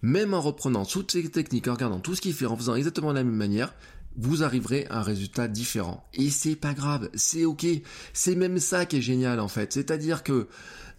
Même 0.01 0.33
en 0.33 0.41
reprenant 0.41 0.85
toutes 0.85 1.11
ces 1.11 1.29
techniques, 1.29 1.67
en 1.67 1.73
regardant 1.73 1.99
tout 1.99 2.15
ce 2.15 2.21
qu'il 2.21 2.33
fait, 2.33 2.45
en 2.45 2.57
faisant 2.57 2.75
exactement 2.75 3.11
de 3.11 3.17
la 3.17 3.23
même 3.23 3.35
manière, 3.35 3.73
vous 4.17 4.43
arriverez 4.43 4.87
à 4.89 4.99
un 4.99 5.03
résultat 5.03 5.47
différent. 5.47 6.05
Et 6.13 6.29
c'est 6.29 6.55
pas 6.55 6.73
grave, 6.73 7.09
c'est 7.13 7.45
ok. 7.45 7.65
C'est 8.13 8.35
même 8.35 8.59
ça 8.59 8.85
qui 8.85 8.97
est 8.97 9.01
génial 9.01 9.39
en 9.39 9.47
fait. 9.47 9.71
C'est-à-dire 9.73 10.23
que, 10.23 10.47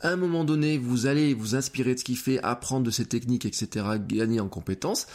à 0.00 0.11
un 0.11 0.17
moment 0.17 0.45
donné, 0.45 0.79
vous 0.79 1.07
allez 1.07 1.35
vous 1.35 1.55
inspirer 1.55 1.95
de 1.95 1.99
ce 1.99 2.05
qu'il 2.05 2.17
fait, 2.17 2.43
apprendre 2.43 2.87
de 2.87 2.91
ses 2.91 3.05
techniques, 3.05 3.45
etc., 3.45 3.87
gagner 4.07 4.41
en 4.41 4.49
compétences. 4.49 5.07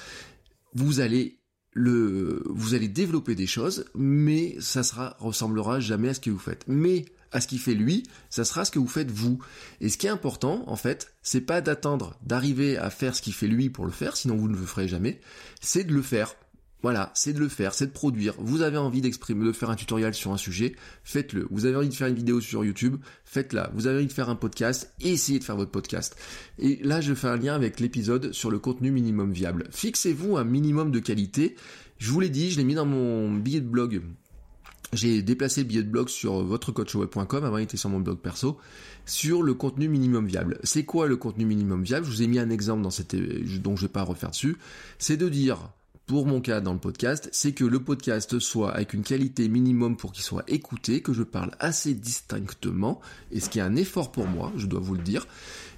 Vous 0.74 1.00
allez 1.00 1.40
le, 1.74 2.44
vous 2.46 2.74
allez 2.74 2.88
développer 2.88 3.36
des 3.36 3.48
choses, 3.48 3.86
mais 3.96 4.56
ça 4.60 4.84
sera, 4.84 5.16
ressemblera 5.20 5.80
jamais 5.80 6.10
à 6.10 6.14
ce 6.14 6.20
que 6.20 6.30
vous 6.30 6.40
faites. 6.40 6.64
Mais 6.68 7.06
à 7.32 7.42
ce 7.42 7.48
qu'il 7.48 7.60
fait 7.60 7.74
lui, 7.74 8.04
ça 8.30 8.46
sera 8.46 8.66
ce 8.66 8.72
que 8.72 8.80
vous 8.80 8.88
faites 8.88 9.12
vous. 9.12 9.40
Et 9.82 9.90
ce 9.90 9.98
qui 9.98 10.08
est 10.08 10.12
important, 10.12 10.64
en 10.68 10.76
fait, 10.76 11.14
c'est 11.22 11.42
pas 11.42 11.62
d'attendre 11.62 12.18
d'arriver 12.24 12.78
à 12.78 12.90
faire 12.90 13.16
ce 13.16 13.22
qu'il 13.22 13.34
fait 13.34 13.48
lui 13.48 13.70
pour 13.70 13.86
le 13.86 13.92
faire, 13.92 14.18
sinon 14.18 14.36
vous 14.36 14.48
ne 14.48 14.58
le 14.58 14.66
ferez 14.66 14.88
jamais, 14.88 15.20
c'est 15.62 15.84
de 15.84 15.94
le 15.94 16.02
faire. 16.02 16.36
Voilà, 16.84 17.12
c'est 17.16 17.34
de 17.34 17.40
le 17.40 17.48
faire, 17.48 17.74
c'est 17.74 17.88
de 17.88 17.92
produire. 17.92 18.36
Vous 18.38 18.62
avez 18.62 18.78
envie 18.78 19.02
d'exprimer, 19.02 19.46
de 19.46 19.52
faire 19.52 19.72
un 19.72 19.76
tutoriel 19.76 20.14
sur 20.14 20.32
un 20.32 20.38
sujet, 20.38 20.76
faites-le. 21.04 21.48
Vous 21.50 21.66
avez 21.66 21.76
envie 21.76 21.90
de 21.90 21.94
faire 21.94 22.08
une 22.08 22.16
vidéo 22.16 22.40
sur 22.40 22.64
YouTube, 22.64 22.98
faites-la. 23.26 23.72
Vous 23.74 23.88
avez 23.88 23.98
envie 23.98 24.08
de 24.08 24.14
faire 24.14 24.30
un 24.30 24.36
podcast, 24.36 24.94
essayez 25.02 25.40
de 25.40 25.44
faire 25.44 25.56
votre 25.56 25.72
podcast. 25.72 26.16
Et 26.60 26.80
là, 26.84 27.02
je 27.02 27.16
fais 27.16 27.28
un 27.28 27.38
lien 27.38 27.56
avec 27.56 27.80
l'épisode 27.80 28.32
sur 28.32 28.52
le 28.52 28.60
contenu 28.60 28.92
minimum 28.92 29.32
viable. 29.32 29.68
Fixez-vous 29.72 30.38
un 30.38 30.44
minimum 30.44 30.92
de 30.92 31.00
qualité. 31.00 31.56
Je 31.98 32.12
vous 32.12 32.20
l'ai 32.20 32.30
dit, 32.30 32.52
je 32.52 32.58
l'ai 32.58 32.64
mis 32.64 32.76
dans 32.76 32.86
mon 32.86 33.34
billet 33.34 33.60
de 33.60 33.68
blog 33.68 34.04
j'ai 34.94 35.22
déplacé 35.22 35.62
le 35.62 35.68
billet 35.68 35.84
de 35.84 35.90
blog 35.90 36.10
sur 36.10 36.44
votrecoachweb.com, 36.44 37.44
avant 37.44 37.58
il 37.58 37.64
était 37.64 37.78
sur 37.78 37.90
mon 37.90 38.00
blog 38.00 38.20
perso, 38.20 38.58
sur 39.06 39.44
le 39.44 39.54
contenu 39.54 39.90
minimum 39.90 40.28
viable. 40.28 40.60
C'est 40.64 40.86
quoi 40.86 41.08
le 41.08 41.18
contenu 41.18 41.46
minimum 41.46 41.84
viable? 41.84 42.06
Je 42.06 42.12
vous 42.12 42.22
ai 42.22 42.28
mis 42.28 42.40
un 42.40 42.50
exemple 42.50 42.82
dans 42.82 42.90
cette, 42.90 43.16
dont 43.62 43.76
je 43.76 43.84
vais 43.84 43.88
pas 43.92 44.04
refaire 44.04 44.32
dessus. 44.32 44.58
C'est 44.98 45.18
de 45.18 45.28
dire, 45.30 45.72
pour 46.08 46.26
mon 46.26 46.40
cas 46.40 46.62
dans 46.62 46.72
le 46.72 46.80
podcast, 46.80 47.28
c'est 47.34 47.52
que 47.52 47.66
le 47.66 47.82
podcast 47.82 48.40
soit 48.40 48.74
avec 48.74 48.94
une 48.94 49.04
qualité 49.04 49.50
minimum 49.50 49.98
pour 49.98 50.14
qu'il 50.14 50.24
soit 50.24 50.46
écouté, 50.48 51.02
que 51.02 51.12
je 51.12 51.22
parle 51.22 51.52
assez 51.60 51.94
distinctement, 51.94 53.02
et 53.34 53.42
ce 53.42 53.50
qui 53.50 53.60
est 53.60 53.62
un 53.62 53.76
effort 53.76 54.14
pour 54.14 54.26
moi, 54.26 54.54
je 54.56 54.68
dois 54.68 54.80
vous 54.80 54.96
le 54.96 55.02
dire, 55.02 55.28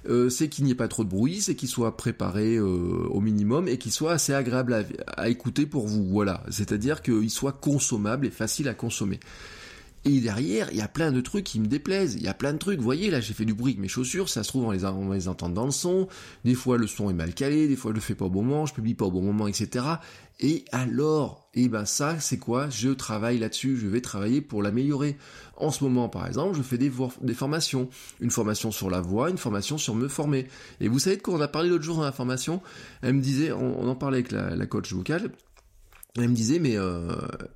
euh, 0.08 0.30
c'est 0.30 0.48
qu'il 0.48 0.64
n'y 0.64 0.70
ait 0.70 0.76
pas 0.76 0.86
trop 0.86 1.02
de 1.02 1.08
bruit, 1.08 1.40
c'est 1.40 1.56
qu'il 1.56 1.68
soit 1.68 1.96
préparé 1.96 2.56
euh, 2.56 2.64
au 2.64 3.20
minimum 3.20 3.66
et 3.66 3.76
qu'il 3.76 3.90
soit 3.90 4.12
assez 4.12 4.32
agréable 4.32 4.86
à, 5.08 5.28
écouter 5.28 5.66
pour 5.66 5.88
vous. 5.88 6.06
Voilà, 6.06 6.44
c'est-à-dire 6.48 7.02
qu'il 7.02 7.30
soit 7.30 7.52
consommable 7.52 8.24
et 8.24 8.30
facile 8.30 8.68
à 8.68 8.74
consommer. 8.74 9.18
Et 10.06 10.20
derrière, 10.20 10.68
il 10.70 10.78
y 10.78 10.80
a 10.80 10.88
plein 10.88 11.12
de 11.12 11.20
trucs 11.20 11.44
qui 11.44 11.60
me 11.60 11.66
déplaisent. 11.66 12.14
Il 12.14 12.22
y 12.22 12.28
a 12.28 12.34
plein 12.34 12.54
de 12.54 12.58
trucs. 12.58 12.78
Vous 12.78 12.84
voyez, 12.84 13.10
là, 13.10 13.20
j'ai 13.20 13.34
fait 13.34 13.44
du 13.44 13.52
bruit 13.52 13.72
avec 13.72 13.80
mes 13.80 13.88
chaussures. 13.88 14.30
Ça 14.30 14.42
se 14.42 14.48
trouve, 14.48 14.64
on 14.64 14.70
les, 14.70 14.84
on 14.86 15.12
les 15.12 15.28
entend 15.28 15.50
dans 15.50 15.66
le 15.66 15.70
son. 15.70 16.08
Des 16.44 16.54
fois, 16.54 16.78
le 16.78 16.86
son 16.86 17.10
est 17.10 17.14
mal 17.14 17.34
calé. 17.34 17.68
Des 17.68 17.76
fois, 17.76 17.90
je 17.90 17.96
le 17.96 18.00
fais 18.00 18.14
pas 18.14 18.24
au 18.24 18.30
bon 18.30 18.42
moment. 18.42 18.64
Je 18.64 18.72
publie 18.72 18.94
pas 18.94 19.04
au 19.04 19.10
bon 19.10 19.20
moment, 19.20 19.46
etc. 19.46 19.84
Et 20.42 20.64
alors, 20.72 21.50
eh 21.52 21.68
ben 21.68 21.84
ça, 21.84 22.18
c'est 22.18 22.38
quoi? 22.38 22.70
Je 22.70 22.88
travaille 22.88 23.38
là-dessus. 23.38 23.76
Je 23.76 23.86
vais 23.86 24.00
travailler 24.00 24.40
pour 24.40 24.62
l'améliorer. 24.62 25.18
En 25.58 25.70
ce 25.70 25.84
moment, 25.84 26.08
par 26.08 26.26
exemple, 26.26 26.56
je 26.56 26.62
fais 26.62 26.78
des, 26.78 26.90
des 27.20 27.34
formations. 27.34 27.90
Une 28.20 28.30
formation 28.30 28.70
sur 28.70 28.88
la 28.88 29.02
voix, 29.02 29.28
une 29.28 29.36
formation 29.36 29.76
sur 29.76 29.94
me 29.94 30.08
former. 30.08 30.46
Et 30.80 30.88
vous 30.88 30.98
savez 30.98 31.18
de 31.18 31.22
quoi 31.22 31.34
on 31.34 31.40
a 31.42 31.48
parlé 31.48 31.68
l'autre 31.68 31.84
jour 31.84 31.96
dans 31.96 32.04
la 32.04 32.12
formation? 32.12 32.62
Elle 33.02 33.14
me 33.14 33.20
disait, 33.20 33.52
on, 33.52 33.86
en 33.86 33.94
parlait 33.94 34.18
avec 34.18 34.32
la, 34.32 34.56
la 34.56 34.66
coach 34.66 34.94
vocale. 34.94 35.30
Elle 36.16 36.28
me 36.28 36.34
disait, 36.34 36.58
mais 36.58 36.76
euh, 36.76 37.12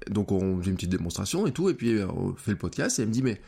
donc 0.09 0.31
on 0.31 0.61
fait 0.63 0.71
une 0.71 0.77
petite 0.77 0.91
démonstration 0.91 1.47
et 1.47 1.53
tout, 1.53 1.69
et 1.69 1.75
puis 1.75 1.99
euh, 1.99 2.07
on 2.09 2.35
fait 2.35 2.53
le 2.53 2.57
podcast, 2.57 2.99
et 2.99 3.03
elle 3.03 3.09
me 3.09 3.13
dit, 3.13 3.23
mais 3.23 3.41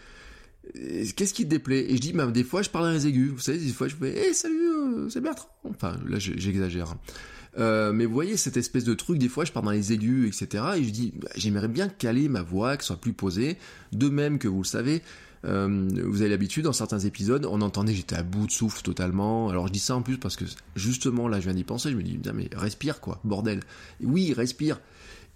euh, 0.77 1.05
qu'est-ce 1.15 1.33
qui 1.33 1.45
te 1.45 1.51
déplaît? 1.51 1.91
Et 1.91 1.97
je 1.97 2.01
dis, 2.01 2.13
bah, 2.13 2.27
des 2.27 2.43
fois 2.43 2.63
je 2.63 2.71
parle 2.71 2.87
dans 2.87 2.93
les 2.93 3.07
aigus, 3.07 3.31
vous 3.31 3.39
savez, 3.39 3.59
des 3.59 3.73
fois 3.73 3.87
je 3.87 3.95
fais, 3.95 4.31
hé 4.31 4.35
salut, 4.35 5.09
c'est 5.09 5.21
Bertrand. 5.21 5.49
Enfin, 5.65 5.97
là 6.09 6.19
j'exagère. 6.19 6.97
Euh, 7.59 7.93
mais 7.93 8.05
vous 8.05 8.13
voyez 8.13 8.37
cette 8.37 8.57
espèce 8.57 8.85
de 8.85 8.95
truc, 8.95 9.19
des 9.19 9.29
fois 9.29 9.45
je 9.45 9.53
pars 9.53 9.63
dans 9.63 9.71
les 9.71 9.93
aigus, 9.93 10.27
etc. 10.27 10.65
Et 10.77 10.85
je 10.85 10.91
dis, 10.91 11.13
bah, 11.17 11.29
j'aimerais 11.37 11.69
bien 11.69 11.89
caler 11.89 12.29
ma 12.29 12.43
voix, 12.43 12.77
qu'elle 12.77 12.85
soit 12.85 13.01
plus 13.01 13.13
posée. 13.13 13.59
De 13.93 14.09
même 14.09 14.39
que 14.41 14.49
vous 14.49 14.63
le 14.63 14.67
savez, 14.67 15.03
vous 15.45 16.23
avez 16.23 16.29
l'habitude, 16.29 16.65
dans 16.65 16.73
certains 16.73 16.99
épisodes, 16.99 17.47
on 17.49 17.61
entendait 17.61 17.95
j'étais 17.95 18.17
à 18.17 18.25
bout 18.25 18.49
de 18.49 18.51
souffle 18.51 18.83
totalement. 18.83 19.49
Alors 19.49 19.69
je 19.69 19.73
dis 19.73 19.79
ça 19.79 19.95
en 19.95 20.03
plus 20.03 20.19
parce 20.19 20.35
que 20.35 20.45
justement 20.75 21.29
là 21.29 21.39
je 21.39 21.45
viens 21.45 21.55
d'y 21.55 21.63
penser, 21.63 21.93
je 21.93 21.97
me 21.97 22.03
dis, 22.03 22.19
mais 22.35 22.51
respire 22.57 23.01
quoi, 23.01 23.21
bordel. 23.23 23.61
oui, 24.03 24.33
respire. 24.33 24.81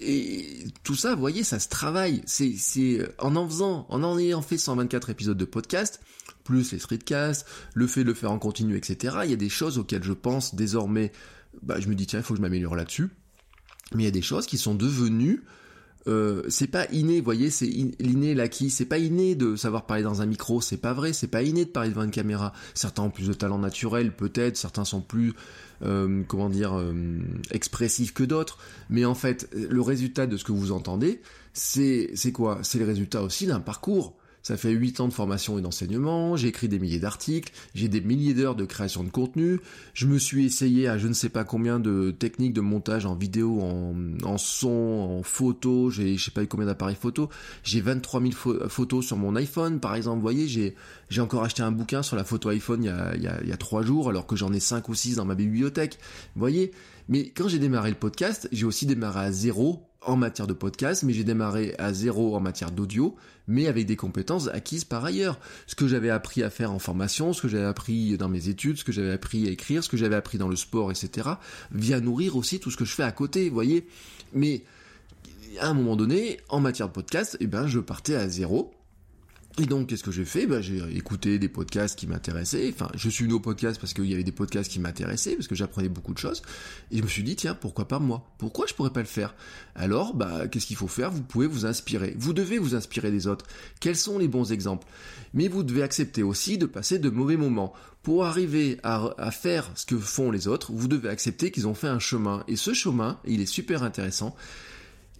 Et 0.00 0.64
tout 0.82 0.94
ça, 0.94 1.14
vous 1.14 1.20
voyez, 1.20 1.44
ça 1.44 1.58
se 1.58 1.68
travaille. 1.68 2.22
C'est, 2.24 2.54
c'est 2.56 3.06
en 3.18 3.36
en 3.36 3.46
faisant, 3.46 3.86
en 3.90 4.02
en 4.02 4.18
ayant 4.18 4.42
fait 4.42 4.56
124 4.58 5.10
épisodes 5.10 5.36
de 5.36 5.44
podcast, 5.44 6.00
plus 6.44 6.72
les 6.72 6.78
streetcasts, 6.78 7.46
le 7.74 7.86
fait 7.86 8.00
de 8.02 8.08
le 8.08 8.14
faire 8.14 8.32
en 8.32 8.38
continu, 8.38 8.76
etc. 8.76 9.18
Il 9.24 9.30
y 9.30 9.34
a 9.34 9.36
des 9.36 9.50
choses 9.50 9.78
auxquelles 9.78 10.04
je 10.04 10.12
pense 10.12 10.54
désormais. 10.54 11.12
Bah, 11.62 11.80
je 11.80 11.88
me 11.88 11.94
dis 11.94 12.06
tiens, 12.06 12.20
il 12.20 12.22
faut 12.22 12.34
que 12.34 12.38
je 12.38 12.42
m'améliore 12.42 12.76
là-dessus. 12.76 13.10
Mais 13.94 14.04
il 14.04 14.06
y 14.06 14.08
a 14.08 14.12
des 14.12 14.22
choses 14.22 14.46
qui 14.46 14.56
sont 14.56 14.74
devenues 14.74 15.42
euh, 16.06 16.42
c'est 16.48 16.66
pas 16.66 16.86
inné, 16.92 17.18
vous 17.18 17.24
voyez, 17.24 17.50
c'est 17.50 17.66
l'inné, 17.98 18.34
l'acquis, 18.34 18.70
c'est 18.70 18.86
pas 18.86 18.98
inné 18.98 19.34
de 19.34 19.56
savoir 19.56 19.86
parler 19.86 20.02
dans 20.02 20.22
un 20.22 20.26
micro, 20.26 20.60
c'est 20.60 20.78
pas 20.78 20.92
vrai, 20.92 21.12
c'est 21.12 21.28
pas 21.28 21.42
inné 21.42 21.64
de 21.64 21.70
parler 21.70 21.90
devant 21.90 22.04
une 22.04 22.10
caméra. 22.10 22.52
Certains 22.74 23.02
ont 23.02 23.10
plus 23.10 23.28
de 23.28 23.32
talent 23.32 23.58
naturel, 23.58 24.14
peut-être, 24.14 24.56
certains 24.56 24.84
sont 24.84 25.02
plus, 25.02 25.34
euh, 25.82 26.22
comment 26.26 26.48
dire, 26.48 26.78
euh, 26.78 26.94
expressifs 27.50 28.14
que 28.14 28.24
d'autres, 28.24 28.58
mais 28.88 29.04
en 29.04 29.14
fait, 29.14 29.48
le 29.52 29.80
résultat 29.82 30.26
de 30.26 30.36
ce 30.36 30.44
que 30.44 30.52
vous 30.52 30.72
entendez, 30.72 31.20
c'est, 31.52 32.10
c'est 32.14 32.32
quoi? 32.32 32.60
C'est 32.62 32.78
le 32.78 32.86
résultat 32.86 33.22
aussi 33.22 33.46
d'un 33.46 33.60
parcours. 33.60 34.16
Ça 34.42 34.56
fait 34.56 34.70
8 34.70 35.00
ans 35.00 35.08
de 35.08 35.12
formation 35.12 35.58
et 35.58 35.62
d'enseignement, 35.62 36.36
j'ai 36.36 36.48
écrit 36.48 36.68
des 36.68 36.78
milliers 36.78 36.98
d'articles, 36.98 37.52
j'ai 37.74 37.88
des 37.88 38.00
milliers 38.00 38.32
d'heures 38.32 38.54
de 38.54 38.64
création 38.64 39.04
de 39.04 39.10
contenu, 39.10 39.60
je 39.92 40.06
me 40.06 40.18
suis 40.18 40.46
essayé 40.46 40.88
à 40.88 40.96
je 40.96 41.08
ne 41.08 41.12
sais 41.12 41.28
pas 41.28 41.44
combien 41.44 41.78
de 41.78 42.10
techniques 42.10 42.54
de 42.54 42.62
montage 42.62 43.04
en 43.04 43.14
vidéo, 43.14 43.60
en, 43.60 44.38
son, 44.38 45.18
en 45.18 45.22
photo, 45.22 45.90
j'ai 45.90 46.16
je 46.16 46.24
sais 46.24 46.30
pas 46.30 46.46
combien 46.46 46.66
d'appareils 46.66 46.96
photo, 46.96 47.28
j'ai 47.64 47.80
23 47.82 48.22
000 48.22 48.32
photos 48.68 49.06
sur 49.06 49.18
mon 49.18 49.36
iPhone 49.36 49.78
par 49.78 49.94
exemple, 49.94 50.16
vous 50.16 50.22
voyez, 50.22 50.48
j'ai 50.48 51.20
encore 51.20 51.44
acheté 51.44 51.62
un 51.62 51.72
bouquin 51.72 52.02
sur 52.02 52.16
la 52.16 52.24
photo 52.24 52.48
iPhone 52.48 52.82
il 52.82 52.90
il 53.16 53.22
y 53.22 53.26
a, 53.26 53.40
il 53.42 53.48
y 53.48 53.52
a 53.52 53.56
3 53.56 53.82
jours 53.82 54.08
alors 54.08 54.26
que 54.26 54.36
j'en 54.36 54.52
ai 54.52 54.60
5 54.60 54.88
ou 54.88 54.94
6 54.94 55.16
dans 55.16 55.26
ma 55.26 55.34
bibliothèque, 55.34 55.98
vous 56.34 56.40
voyez, 56.40 56.72
mais 57.08 57.28
quand 57.30 57.48
j'ai 57.48 57.58
démarré 57.58 57.90
le 57.90 57.96
podcast, 57.96 58.48
j'ai 58.52 58.64
aussi 58.64 58.86
démarré 58.86 59.20
à 59.20 59.32
zéro 59.32 59.89
en 60.02 60.16
matière 60.16 60.46
de 60.46 60.52
podcast, 60.52 61.02
mais 61.02 61.12
j'ai 61.12 61.24
démarré 61.24 61.74
à 61.78 61.92
zéro 61.92 62.34
en 62.34 62.40
matière 62.40 62.70
d'audio, 62.70 63.16
mais 63.46 63.66
avec 63.66 63.86
des 63.86 63.96
compétences 63.96 64.48
acquises 64.48 64.84
par 64.84 65.04
ailleurs. 65.04 65.38
Ce 65.66 65.74
que 65.74 65.86
j'avais 65.86 66.10
appris 66.10 66.42
à 66.42 66.50
faire 66.50 66.72
en 66.72 66.78
formation, 66.78 67.32
ce 67.32 67.42
que 67.42 67.48
j'avais 67.48 67.64
appris 67.64 68.16
dans 68.16 68.28
mes 68.28 68.48
études, 68.48 68.78
ce 68.78 68.84
que 68.84 68.92
j'avais 68.92 69.12
appris 69.12 69.46
à 69.48 69.50
écrire, 69.50 69.84
ce 69.84 69.88
que 69.88 69.96
j'avais 69.96 70.16
appris 70.16 70.38
dans 70.38 70.48
le 70.48 70.56
sport, 70.56 70.90
etc., 70.90 71.28
vient 71.72 72.00
nourrir 72.00 72.36
aussi 72.36 72.60
tout 72.60 72.70
ce 72.70 72.76
que 72.76 72.84
je 72.84 72.94
fais 72.94 73.02
à 73.02 73.12
côté, 73.12 73.48
vous 73.48 73.54
voyez. 73.54 73.86
Mais 74.32 74.62
à 75.58 75.68
un 75.68 75.74
moment 75.74 75.96
donné, 75.96 76.40
en 76.48 76.60
matière 76.60 76.88
de 76.88 76.92
podcast, 76.92 77.36
eh 77.40 77.46
ben, 77.46 77.66
je 77.66 77.80
partais 77.80 78.14
à 78.14 78.28
zéro, 78.28 78.72
et 79.58 79.66
donc, 79.66 79.88
qu'est-ce 79.88 80.04
que 80.04 80.12
j'ai 80.12 80.24
fait? 80.24 80.46
Ben, 80.46 80.60
J'ai 80.62 80.80
écouté 80.96 81.38
des 81.38 81.48
podcasts 81.48 81.98
qui 81.98 82.06
m'intéressaient. 82.06 82.72
Enfin, 82.72 82.90
je 82.94 83.10
suis 83.10 83.24
venu 83.24 83.34
au 83.34 83.40
podcast 83.40 83.80
parce 83.80 83.92
qu'il 83.92 84.06
y 84.06 84.14
avait 84.14 84.22
des 84.22 84.32
podcasts 84.32 84.70
qui 84.70 84.78
m'intéressaient, 84.78 85.34
parce 85.34 85.48
que 85.48 85.56
j'apprenais 85.56 85.88
beaucoup 85.88 86.14
de 86.14 86.18
choses. 86.18 86.42
Et 86.92 86.98
je 86.98 87.02
me 87.02 87.08
suis 87.08 87.24
dit, 87.24 87.34
tiens, 87.34 87.54
pourquoi 87.54 87.88
pas 87.88 87.98
moi? 87.98 88.30
Pourquoi 88.38 88.66
je 88.68 88.74
pourrais 88.74 88.92
pas 88.92 89.00
le 89.00 89.06
faire? 89.06 89.34
Alors, 89.74 90.14
bah, 90.14 90.46
qu'est-ce 90.46 90.66
qu'il 90.66 90.76
faut 90.76 90.88
faire? 90.88 91.10
Vous 91.10 91.22
pouvez 91.22 91.48
vous 91.48 91.66
inspirer. 91.66 92.14
Vous 92.16 92.32
devez 92.32 92.58
vous 92.58 92.76
inspirer 92.76 93.10
des 93.10 93.26
autres. 93.26 93.44
Quels 93.80 93.96
sont 93.96 94.18
les 94.18 94.28
bons 94.28 94.52
exemples? 94.52 94.86
Mais 95.34 95.48
vous 95.48 95.64
devez 95.64 95.82
accepter 95.82 96.22
aussi 96.22 96.56
de 96.56 96.66
passer 96.66 96.98
de 96.98 97.10
mauvais 97.10 97.36
moments. 97.36 97.72
Pour 98.02 98.24
arriver 98.24 98.78
à, 98.82 99.12
à 99.18 99.30
faire 99.30 99.70
ce 99.74 99.84
que 99.84 99.98
font 99.98 100.30
les 100.30 100.48
autres, 100.48 100.72
vous 100.72 100.88
devez 100.88 101.08
accepter 101.08 101.50
qu'ils 101.50 101.66
ont 101.66 101.74
fait 101.74 101.88
un 101.88 101.98
chemin. 101.98 102.44
Et 102.48 102.56
ce 102.56 102.72
chemin, 102.72 103.18
il 103.26 103.40
est 103.42 103.46
super 103.46 103.82
intéressant, 103.82 104.34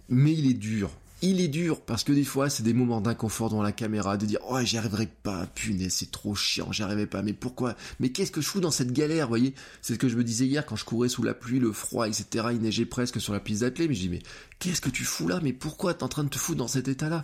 mais 0.09 0.33
il 0.33 0.49
est 0.49 0.55
dur 0.55 0.89
il 1.21 1.39
est 1.39 1.47
dur 1.47 1.81
parce 1.81 2.03
que 2.03 2.11
des 2.11 2.23
fois 2.23 2.49
c'est 2.49 2.63
des 2.63 2.73
moments 2.73 3.01
d'inconfort 3.01 3.49
devant 3.49 3.61
la 3.61 3.71
caméra, 3.71 4.17
de 4.17 4.25
dire 4.25 4.39
oh 4.49 4.59
j'y 4.63 4.77
arriverai 4.77 5.07
pas, 5.07 5.45
punaise 5.47 5.93
c'est 5.93 6.11
trop 6.11 6.35
chiant, 6.35 6.71
j'y 6.71 6.83
pas, 7.07 7.21
mais 7.21 7.33
pourquoi 7.33 7.75
Mais 7.99 8.09
qu'est-ce 8.09 8.31
que 8.31 8.41
je 8.41 8.47
fous 8.47 8.59
dans 8.59 8.71
cette 8.71 8.91
galère, 8.91 9.27
voyez? 9.27 9.53
C'est 9.81 9.93
ce 9.93 9.99
que 9.99 10.09
je 10.09 10.17
me 10.17 10.23
disais 10.23 10.45
hier 10.45 10.65
quand 10.65 10.75
je 10.75 10.85
courais 10.85 11.09
sous 11.09 11.23
la 11.23 11.33
pluie, 11.33 11.59
le 11.59 11.71
froid, 11.71 12.07
etc. 12.07 12.47
Il 12.51 12.61
neigeait 12.61 12.85
presque 12.85 13.21
sur 13.21 13.33
la 13.33 13.39
piste 13.39 13.61
d'athlée, 13.61 13.87
mais 13.87 13.93
je 13.93 14.01
dis 14.01 14.09
mais 14.09 14.21
qu'est-ce 14.59 14.81
que 14.81 14.89
tu 14.89 15.03
fous 15.03 15.27
là? 15.27 15.39
Mais 15.43 15.53
pourquoi 15.53 15.93
t'es 15.93 16.03
en 16.03 16.09
train 16.09 16.23
de 16.23 16.29
te 16.29 16.37
foutre 16.37 16.57
dans 16.57 16.67
cet 16.67 16.87
état-là? 16.87 17.23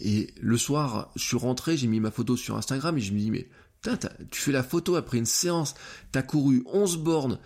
Et 0.00 0.32
le 0.40 0.56
soir, 0.56 1.10
je 1.16 1.24
suis 1.24 1.36
rentré, 1.36 1.76
j'ai 1.76 1.88
mis 1.88 2.00
ma 2.00 2.10
photo 2.10 2.36
sur 2.36 2.56
Instagram 2.56 2.96
et 2.96 3.00
je 3.00 3.12
me 3.12 3.18
dis 3.18 3.30
mais 3.30 3.48
putain, 3.82 3.98
tu 4.30 4.40
fais 4.40 4.52
la 4.52 4.62
photo 4.62 4.96
après 4.96 5.18
une 5.18 5.26
séance, 5.26 5.74
t'as 6.12 6.22
couru 6.22 6.62
11 6.66 6.98
bornes, 6.98 7.38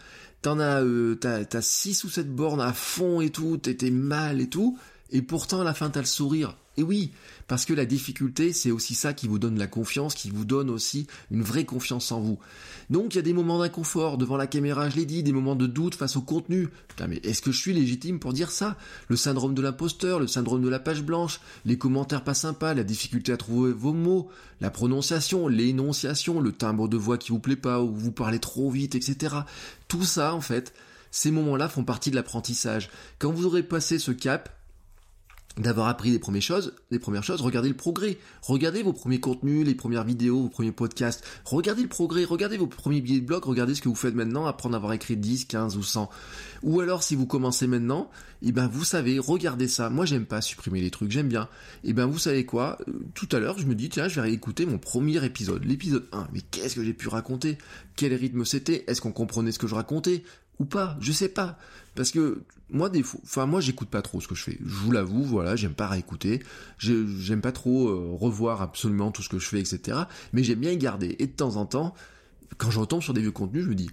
t'en 0.42 0.58
as, 0.58 0.82
euh, 0.82 1.14
t'as 1.14 1.60
6 1.60 2.04
ou 2.04 2.08
7 2.08 2.34
bornes 2.34 2.60
à 2.60 2.72
fond 2.72 3.20
et 3.20 3.30
tout, 3.30 3.56
t'étais 3.56 3.90
mal 3.90 4.40
et 4.40 4.48
tout, 4.48 4.78
et 5.12 5.22
pourtant, 5.22 5.62
la 5.62 5.74
fin, 5.74 5.90
t'as 5.90 6.00
le 6.00 6.06
sourire. 6.06 6.56
Et 6.78 6.82
oui, 6.82 7.12
parce 7.48 7.66
que 7.66 7.74
la 7.74 7.84
difficulté, 7.84 8.54
c'est 8.54 8.70
aussi 8.70 8.94
ça 8.94 9.12
qui 9.12 9.28
vous 9.28 9.38
donne 9.38 9.58
la 9.58 9.66
confiance, 9.66 10.14
qui 10.14 10.30
vous 10.30 10.46
donne 10.46 10.70
aussi 10.70 11.06
une 11.30 11.42
vraie 11.42 11.66
confiance 11.66 12.10
en 12.12 12.20
vous. 12.20 12.38
Donc, 12.88 13.12
il 13.12 13.16
y 13.16 13.18
a 13.18 13.22
des 13.22 13.34
moments 13.34 13.58
d'inconfort 13.58 14.16
devant 14.16 14.38
la 14.38 14.46
caméra, 14.46 14.88
je 14.88 14.96
l'ai 14.96 15.04
dit, 15.04 15.22
des 15.22 15.32
moments 15.32 15.54
de 15.54 15.66
doute 15.66 15.94
face 15.94 16.16
au 16.16 16.22
contenu. 16.22 16.70
Putain, 16.88 17.08
mais 17.08 17.20
est-ce 17.24 17.42
que 17.42 17.52
je 17.52 17.58
suis 17.58 17.74
légitime 17.74 18.18
pour 18.18 18.32
dire 18.32 18.50
ça? 18.50 18.78
Le 19.08 19.16
syndrome 19.16 19.54
de 19.54 19.60
l'imposteur, 19.60 20.18
le 20.18 20.26
syndrome 20.26 20.62
de 20.62 20.68
la 20.70 20.78
page 20.78 21.02
blanche, 21.02 21.42
les 21.66 21.76
commentaires 21.76 22.24
pas 22.24 22.32
sympas, 22.32 22.72
la 22.72 22.84
difficulté 22.84 23.32
à 23.32 23.36
trouver 23.36 23.72
vos 23.72 23.92
mots, 23.92 24.30
la 24.62 24.70
prononciation, 24.70 25.48
l'énonciation, 25.48 26.40
le 26.40 26.52
timbre 26.52 26.88
de 26.88 26.96
voix 26.96 27.18
qui 27.18 27.32
vous 27.32 27.38
plaît 27.38 27.54
pas, 27.56 27.82
ou 27.82 27.94
vous 27.94 28.12
parlez 28.12 28.38
trop 28.38 28.70
vite, 28.70 28.94
etc. 28.94 29.36
Tout 29.88 30.04
ça, 30.04 30.34
en 30.34 30.40
fait, 30.40 30.72
ces 31.10 31.30
moments-là 31.30 31.68
font 31.68 31.84
partie 31.84 32.10
de 32.10 32.16
l'apprentissage. 32.16 32.88
Quand 33.18 33.30
vous 33.30 33.44
aurez 33.44 33.62
passé 33.62 33.98
ce 33.98 34.10
cap, 34.10 34.48
d'avoir 35.58 35.88
appris 35.88 36.10
les 36.10 36.18
premières 36.18 36.42
choses, 36.42 36.74
les 36.90 36.98
premières 36.98 37.24
choses, 37.24 37.42
regardez 37.42 37.68
le 37.68 37.76
progrès. 37.76 38.16
Regardez 38.42 38.82
vos 38.82 38.94
premiers 38.94 39.20
contenus, 39.20 39.66
les 39.66 39.74
premières 39.74 40.04
vidéos, 40.04 40.42
vos 40.42 40.48
premiers 40.48 40.72
podcasts. 40.72 41.22
Regardez 41.44 41.82
le 41.82 41.88
progrès, 41.88 42.24
regardez 42.24 42.56
vos 42.56 42.66
premiers 42.66 43.02
billets 43.02 43.20
de 43.20 43.26
blog, 43.26 43.44
regardez 43.44 43.74
ce 43.74 43.82
que 43.82 43.88
vous 43.88 43.94
faites 43.94 44.14
maintenant, 44.14 44.46
apprendre 44.46 44.74
à 44.74 44.78
avoir 44.78 44.94
écrit 44.94 45.16
10, 45.16 45.44
15 45.44 45.76
ou 45.76 45.82
100. 45.82 46.08
Ou 46.62 46.80
alors 46.80 47.02
si 47.02 47.16
vous 47.16 47.26
commencez 47.26 47.66
maintenant, 47.66 48.10
eh 48.40 48.50
ben 48.52 48.66
vous 48.66 48.84
savez, 48.84 49.18
regardez 49.18 49.68
ça. 49.68 49.90
Moi 49.90 50.06
j'aime 50.06 50.24
pas 50.24 50.40
supprimer 50.40 50.80
les 50.80 50.90
trucs, 50.90 51.10
j'aime 51.10 51.28
bien. 51.28 51.48
Eh 51.84 51.92
ben 51.92 52.06
vous 52.06 52.18
savez 52.18 52.46
quoi? 52.46 52.78
Euh, 52.88 52.92
Tout 53.14 53.28
à 53.32 53.38
l'heure, 53.38 53.58
je 53.58 53.66
me 53.66 53.74
dis 53.74 53.90
tiens, 53.90 54.08
je 54.08 54.14
vais 54.14 54.22
réécouter 54.22 54.64
mon 54.64 54.78
premier 54.78 55.22
épisode, 55.22 55.64
l'épisode 55.64 56.08
1. 56.12 56.28
Mais 56.32 56.40
qu'est-ce 56.40 56.76
que 56.76 56.84
j'ai 56.84 56.94
pu 56.94 57.08
raconter? 57.08 57.58
Quel 57.96 58.14
rythme 58.14 58.46
c'était? 58.46 58.84
Est-ce 58.86 59.02
qu'on 59.02 59.12
comprenait 59.12 59.52
ce 59.52 59.58
que 59.58 59.66
je 59.66 59.74
racontais? 59.74 60.22
Ou 60.58 60.64
pas, 60.64 60.96
je 61.00 61.12
sais 61.12 61.28
pas. 61.28 61.58
Parce 61.94 62.10
que 62.10 62.42
moi 62.70 62.88
des 62.88 63.02
fois, 63.02 63.20
enfin 63.24 63.46
moi 63.46 63.60
j'écoute 63.60 63.88
pas 63.88 64.02
trop 64.02 64.20
ce 64.20 64.28
que 64.28 64.34
je 64.34 64.42
fais. 64.42 64.58
Je 64.64 64.74
vous 64.74 64.92
l'avoue, 64.92 65.22
voilà, 65.22 65.56
j'aime 65.56 65.74
pas 65.74 65.88
réécouter. 65.88 66.42
J'aime 66.78 67.40
pas 67.40 67.52
trop 67.52 67.88
euh, 67.88 68.10
revoir 68.12 68.62
absolument 68.62 69.10
tout 69.10 69.22
ce 69.22 69.28
que 69.28 69.38
je 69.38 69.46
fais, 69.46 69.60
etc. 69.60 69.98
Mais 70.32 70.42
j'aime 70.42 70.60
bien 70.60 70.74
garder. 70.76 71.16
Et 71.18 71.26
de 71.26 71.32
temps 71.32 71.56
en 71.56 71.66
temps, 71.66 71.94
quand 72.58 72.70
je 72.70 72.80
retombe 72.80 73.02
sur 73.02 73.14
des 73.14 73.20
vieux 73.20 73.30
contenus, 73.30 73.64
je 73.64 73.68
me 73.68 73.74
dis, 73.74 73.90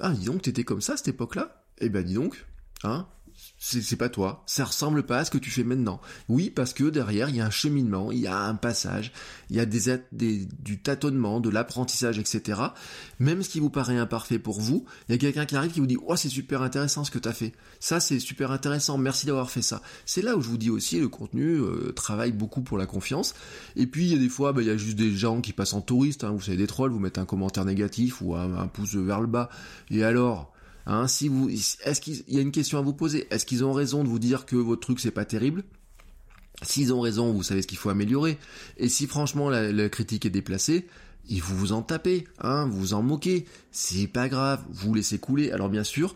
ah 0.00 0.10
dis 0.10 0.26
donc 0.26 0.42
t'étais 0.42 0.64
comme 0.64 0.80
ça 0.80 0.94
à 0.94 0.96
cette 0.96 1.08
époque-là? 1.08 1.64
Eh 1.78 1.88
ben 1.88 2.04
dis 2.04 2.14
donc, 2.14 2.44
hein 2.84 3.06
c'est 3.62 3.96
pas 3.96 4.08
toi, 4.08 4.42
ça 4.46 4.64
ressemble 4.64 5.02
pas 5.02 5.18
à 5.18 5.24
ce 5.26 5.30
que 5.30 5.36
tu 5.36 5.50
fais 5.50 5.64
maintenant. 5.64 6.00
Oui, 6.30 6.48
parce 6.48 6.72
que 6.72 6.84
derrière, 6.84 7.28
il 7.28 7.36
y 7.36 7.40
a 7.42 7.46
un 7.46 7.50
cheminement, 7.50 8.10
il 8.10 8.20
y 8.20 8.26
a 8.26 8.38
un 8.38 8.54
passage, 8.54 9.12
il 9.50 9.56
y 9.56 9.60
a 9.60 9.66
des, 9.66 10.00
des 10.12 10.48
du 10.60 10.80
tâtonnement, 10.80 11.40
de 11.40 11.50
l'apprentissage, 11.50 12.18
etc. 12.18 12.58
Même 13.18 13.42
ce 13.42 13.50
qui 13.50 13.60
vous 13.60 13.68
paraît 13.68 13.98
imparfait 13.98 14.38
pour 14.38 14.60
vous, 14.60 14.86
il 15.08 15.12
y 15.12 15.14
a 15.14 15.18
quelqu'un 15.18 15.44
qui 15.44 15.56
arrive 15.56 15.72
qui 15.72 15.80
vous 15.80 15.86
dit 15.86 15.98
«Oh, 16.06 16.16
c'est 16.16 16.30
super 16.30 16.62
intéressant 16.62 17.04
ce 17.04 17.10
que 17.10 17.18
tu 17.18 17.28
as 17.28 17.34
fait. 17.34 17.52
Ça, 17.80 18.00
c'est 18.00 18.18
super 18.18 18.50
intéressant, 18.50 18.96
merci 18.96 19.26
d'avoir 19.26 19.50
fait 19.50 19.62
ça.» 19.62 19.82
C'est 20.06 20.22
là 20.22 20.36
où 20.36 20.40
je 20.40 20.48
vous 20.48 20.58
dis 20.58 20.70
aussi, 20.70 20.98
le 20.98 21.08
contenu 21.08 21.60
euh, 21.60 21.92
travaille 21.92 22.32
beaucoup 22.32 22.62
pour 22.62 22.78
la 22.78 22.86
confiance. 22.86 23.34
Et 23.76 23.86
puis, 23.86 24.06
il 24.06 24.12
y 24.12 24.16
a 24.16 24.18
des 24.18 24.30
fois, 24.30 24.54
bah, 24.54 24.62
il 24.62 24.68
y 24.68 24.70
a 24.70 24.78
juste 24.78 24.96
des 24.96 25.14
gens 25.14 25.42
qui 25.42 25.52
passent 25.52 25.74
en 25.74 25.82
touriste, 25.82 26.24
hein, 26.24 26.30
vous 26.30 26.40
savez, 26.40 26.56
des 26.56 26.66
trolls, 26.66 26.92
vous 26.92 26.98
mettez 26.98 27.20
un 27.20 27.26
commentaire 27.26 27.66
négatif 27.66 28.22
ou 28.22 28.34
un 28.34 28.66
pouce 28.68 28.94
vers 28.94 29.20
le 29.20 29.26
bas. 29.26 29.50
Et 29.90 30.02
alors 30.02 30.50
Hein, 30.86 31.06
si 31.06 31.28
vous, 31.28 31.48
est-ce 31.50 32.00
qu'il 32.00 32.22
y 32.28 32.38
a 32.38 32.40
une 32.40 32.52
question 32.52 32.78
à 32.78 32.82
vous 32.82 32.94
poser 32.94 33.26
Est-ce 33.30 33.44
qu'ils 33.44 33.64
ont 33.64 33.72
raison 33.72 34.02
de 34.02 34.08
vous 34.08 34.18
dire 34.18 34.46
que 34.46 34.56
votre 34.56 34.80
truc 34.80 35.00
c'est 35.00 35.10
pas 35.10 35.24
terrible? 35.24 35.64
S'ils 36.62 36.92
ont 36.92 37.00
raison, 37.00 37.32
vous 37.32 37.42
savez 37.42 37.62
ce 37.62 37.66
qu'il 37.66 37.78
faut 37.78 37.90
améliorer. 37.90 38.38
Et 38.76 38.88
si 38.88 39.06
franchement 39.06 39.48
la, 39.48 39.88
critique 39.88 40.26
est 40.26 40.30
déplacée, 40.30 40.86
il 41.28 41.40
vous 41.42 41.56
vous 41.56 41.72
en 41.72 41.82
tapez, 41.82 42.26
hein, 42.40 42.66
vous 42.66 42.78
vous 42.78 42.94
en 42.94 43.02
moquez. 43.02 43.46
C'est 43.70 44.06
pas 44.06 44.28
grave, 44.28 44.62
vous 44.70 44.92
laissez 44.92 45.18
couler. 45.18 45.52
Alors 45.52 45.68
bien 45.68 45.84
sûr, 45.84 46.14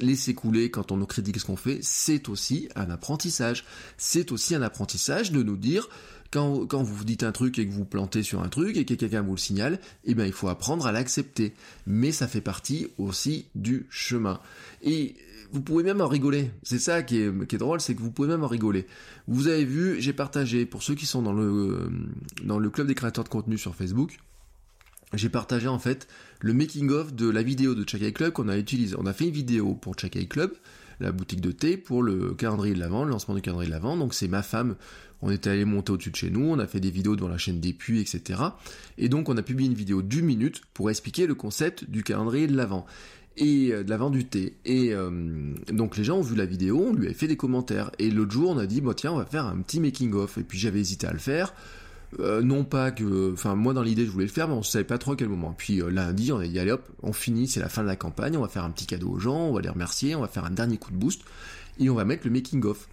laisser 0.00 0.34
couler 0.34 0.70
quand 0.70 0.92
on 0.92 0.96
nous 0.96 1.06
critique 1.06 1.38
ce 1.40 1.44
qu'on 1.44 1.56
fait, 1.56 1.80
c'est 1.82 2.28
aussi 2.28 2.68
un 2.74 2.90
apprentissage. 2.90 3.64
C'est 3.98 4.32
aussi 4.32 4.54
un 4.54 4.62
apprentissage 4.62 5.32
de 5.32 5.42
nous 5.42 5.56
dire, 5.56 5.88
quand, 6.32 6.66
quand 6.66 6.82
vous 6.82 7.04
dites 7.04 7.22
un 7.22 7.30
truc 7.30 7.58
et 7.58 7.66
que 7.66 7.72
vous 7.72 7.84
plantez 7.84 8.22
sur 8.22 8.42
un 8.42 8.48
truc 8.48 8.76
et 8.76 8.84
que 8.84 8.94
quelqu'un 8.94 9.22
vous 9.22 9.32
le 9.32 9.38
signale, 9.38 9.78
eh 10.04 10.14
bien 10.14 10.26
il 10.26 10.32
faut 10.32 10.48
apprendre 10.48 10.86
à 10.86 10.92
l'accepter. 10.92 11.54
Mais 11.86 12.10
ça 12.10 12.26
fait 12.26 12.40
partie 12.40 12.88
aussi 12.98 13.46
du 13.54 13.86
chemin. 13.90 14.40
Et 14.82 15.14
vous 15.52 15.60
pouvez 15.60 15.82
même 15.82 16.00
en 16.00 16.08
rigoler. 16.08 16.50
C'est 16.62 16.78
ça 16.78 17.02
qui 17.02 17.18
est, 17.18 17.46
qui 17.46 17.54
est 17.54 17.58
drôle, 17.58 17.80
c'est 17.80 17.94
que 17.94 18.00
vous 18.00 18.10
pouvez 18.10 18.28
même 18.28 18.42
en 18.42 18.48
rigoler. 18.48 18.86
Vous 19.28 19.48
avez 19.48 19.66
vu, 19.66 20.00
j'ai 20.00 20.14
partagé, 20.14 20.64
pour 20.64 20.82
ceux 20.82 20.94
qui 20.94 21.06
sont 21.06 21.20
dans 21.20 21.34
le, 21.34 21.90
dans 22.42 22.58
le 22.58 22.70
club 22.70 22.86
des 22.86 22.94
créateurs 22.94 23.24
de 23.24 23.28
contenu 23.28 23.58
sur 23.58 23.74
Facebook, 23.74 24.18
j'ai 25.12 25.28
partagé 25.28 25.68
en 25.68 25.78
fait 25.78 26.08
le 26.40 26.54
making-of 26.54 27.14
de 27.14 27.28
la 27.28 27.42
vidéo 27.42 27.74
de 27.74 27.86
Chakai 27.86 28.12
Club 28.12 28.32
qu'on 28.32 28.48
a 28.48 28.56
utilisé. 28.56 28.96
On 28.98 29.04
a 29.04 29.12
fait 29.12 29.26
une 29.26 29.32
vidéo 29.32 29.74
pour 29.74 29.98
Chakai 29.98 30.26
Club, 30.26 30.52
la 31.02 31.12
boutique 31.12 31.40
de 31.40 31.52
thé, 31.52 31.76
pour 31.76 32.02
le 32.02 32.34
calendrier 32.34 32.74
de 32.74 32.80
l'avant, 32.80 33.04
le 33.04 33.10
lancement 33.10 33.34
du 33.34 33.42
calendrier 33.42 33.68
de 33.68 33.74
l'avant. 33.74 33.96
Donc 33.96 34.14
c'est 34.14 34.28
ma 34.28 34.42
femme, 34.42 34.76
on 35.20 35.30
était 35.30 35.50
allé 35.50 35.64
monter 35.64 35.92
au-dessus 35.92 36.10
de 36.10 36.16
chez 36.16 36.30
nous, 36.30 36.44
on 36.44 36.58
a 36.58 36.66
fait 36.66 36.80
des 36.80 36.90
vidéos 36.90 37.16
devant 37.16 37.28
la 37.28 37.38
chaîne 37.38 37.60
des 37.60 37.72
puits, 37.72 38.00
etc. 38.00 38.40
Et 38.98 39.08
donc 39.08 39.28
on 39.28 39.36
a 39.36 39.42
publié 39.42 39.68
une 39.68 39.76
vidéo 39.76 40.02
d'une 40.02 40.24
minute 40.24 40.62
pour 40.74 40.90
expliquer 40.90 41.26
le 41.26 41.34
concept 41.34 41.88
du 41.88 42.02
calendrier 42.02 42.46
de 42.46 42.56
l'avant 42.56 42.86
et 43.36 43.72
euh, 43.72 43.82
de 43.82 43.90
l'avant 43.90 44.10
du 44.10 44.24
thé. 44.24 44.56
Et 44.64 44.92
euh, 44.92 45.54
donc 45.72 45.96
les 45.96 46.04
gens 46.04 46.18
ont 46.18 46.22
vu 46.22 46.36
la 46.36 46.46
vidéo, 46.46 46.86
on 46.88 46.92
lui 46.92 47.08
a 47.08 47.14
fait 47.14 47.28
des 47.28 47.36
commentaires. 47.36 47.90
Et 47.98 48.10
l'autre 48.10 48.32
jour, 48.32 48.50
on 48.50 48.58
a 48.58 48.66
dit, 48.66 48.80
bon 48.80 48.92
tiens, 48.92 49.12
on 49.12 49.18
va 49.18 49.26
faire 49.26 49.46
un 49.46 49.56
petit 49.58 49.80
making-of. 49.80 50.38
Et 50.38 50.42
puis 50.42 50.58
j'avais 50.58 50.80
hésité 50.80 51.06
à 51.06 51.12
le 51.12 51.18
faire. 51.18 51.54
Euh, 52.20 52.42
non 52.42 52.64
pas 52.64 52.90
que, 52.90 53.32
enfin 53.32 53.54
moi 53.54 53.72
dans 53.72 53.82
l'idée 53.82 54.04
je 54.04 54.10
voulais 54.10 54.26
le 54.26 54.30
faire, 54.30 54.46
mais 54.46 54.54
on 54.54 54.62
savait 54.62 54.84
pas 54.84 54.98
trop 54.98 55.12
à 55.12 55.16
quel 55.16 55.28
moment. 55.28 55.54
Puis 55.56 55.80
euh, 55.80 55.90
lundi, 55.90 56.30
on 56.30 56.38
a 56.38 56.46
dit 56.46 56.58
allez 56.58 56.72
hop, 56.72 56.86
on 57.02 57.12
finit, 57.12 57.48
c'est 57.48 57.60
la 57.60 57.70
fin 57.70 57.82
de 57.82 57.86
la 57.86 57.96
campagne, 57.96 58.36
on 58.36 58.42
va 58.42 58.48
faire 58.48 58.64
un 58.64 58.70
petit 58.70 58.86
cadeau 58.86 59.08
aux 59.10 59.18
gens, 59.18 59.46
on 59.48 59.54
va 59.54 59.62
les 59.62 59.70
remercier, 59.70 60.14
on 60.14 60.20
va 60.20 60.28
faire 60.28 60.44
un 60.44 60.50
dernier 60.50 60.76
coup 60.76 60.90
de 60.90 60.96
boost 60.96 61.22
et 61.80 61.88
on 61.88 61.94
va 61.94 62.04
mettre 62.04 62.26
le 62.26 62.32
making 62.32 62.64
of. 62.64 62.86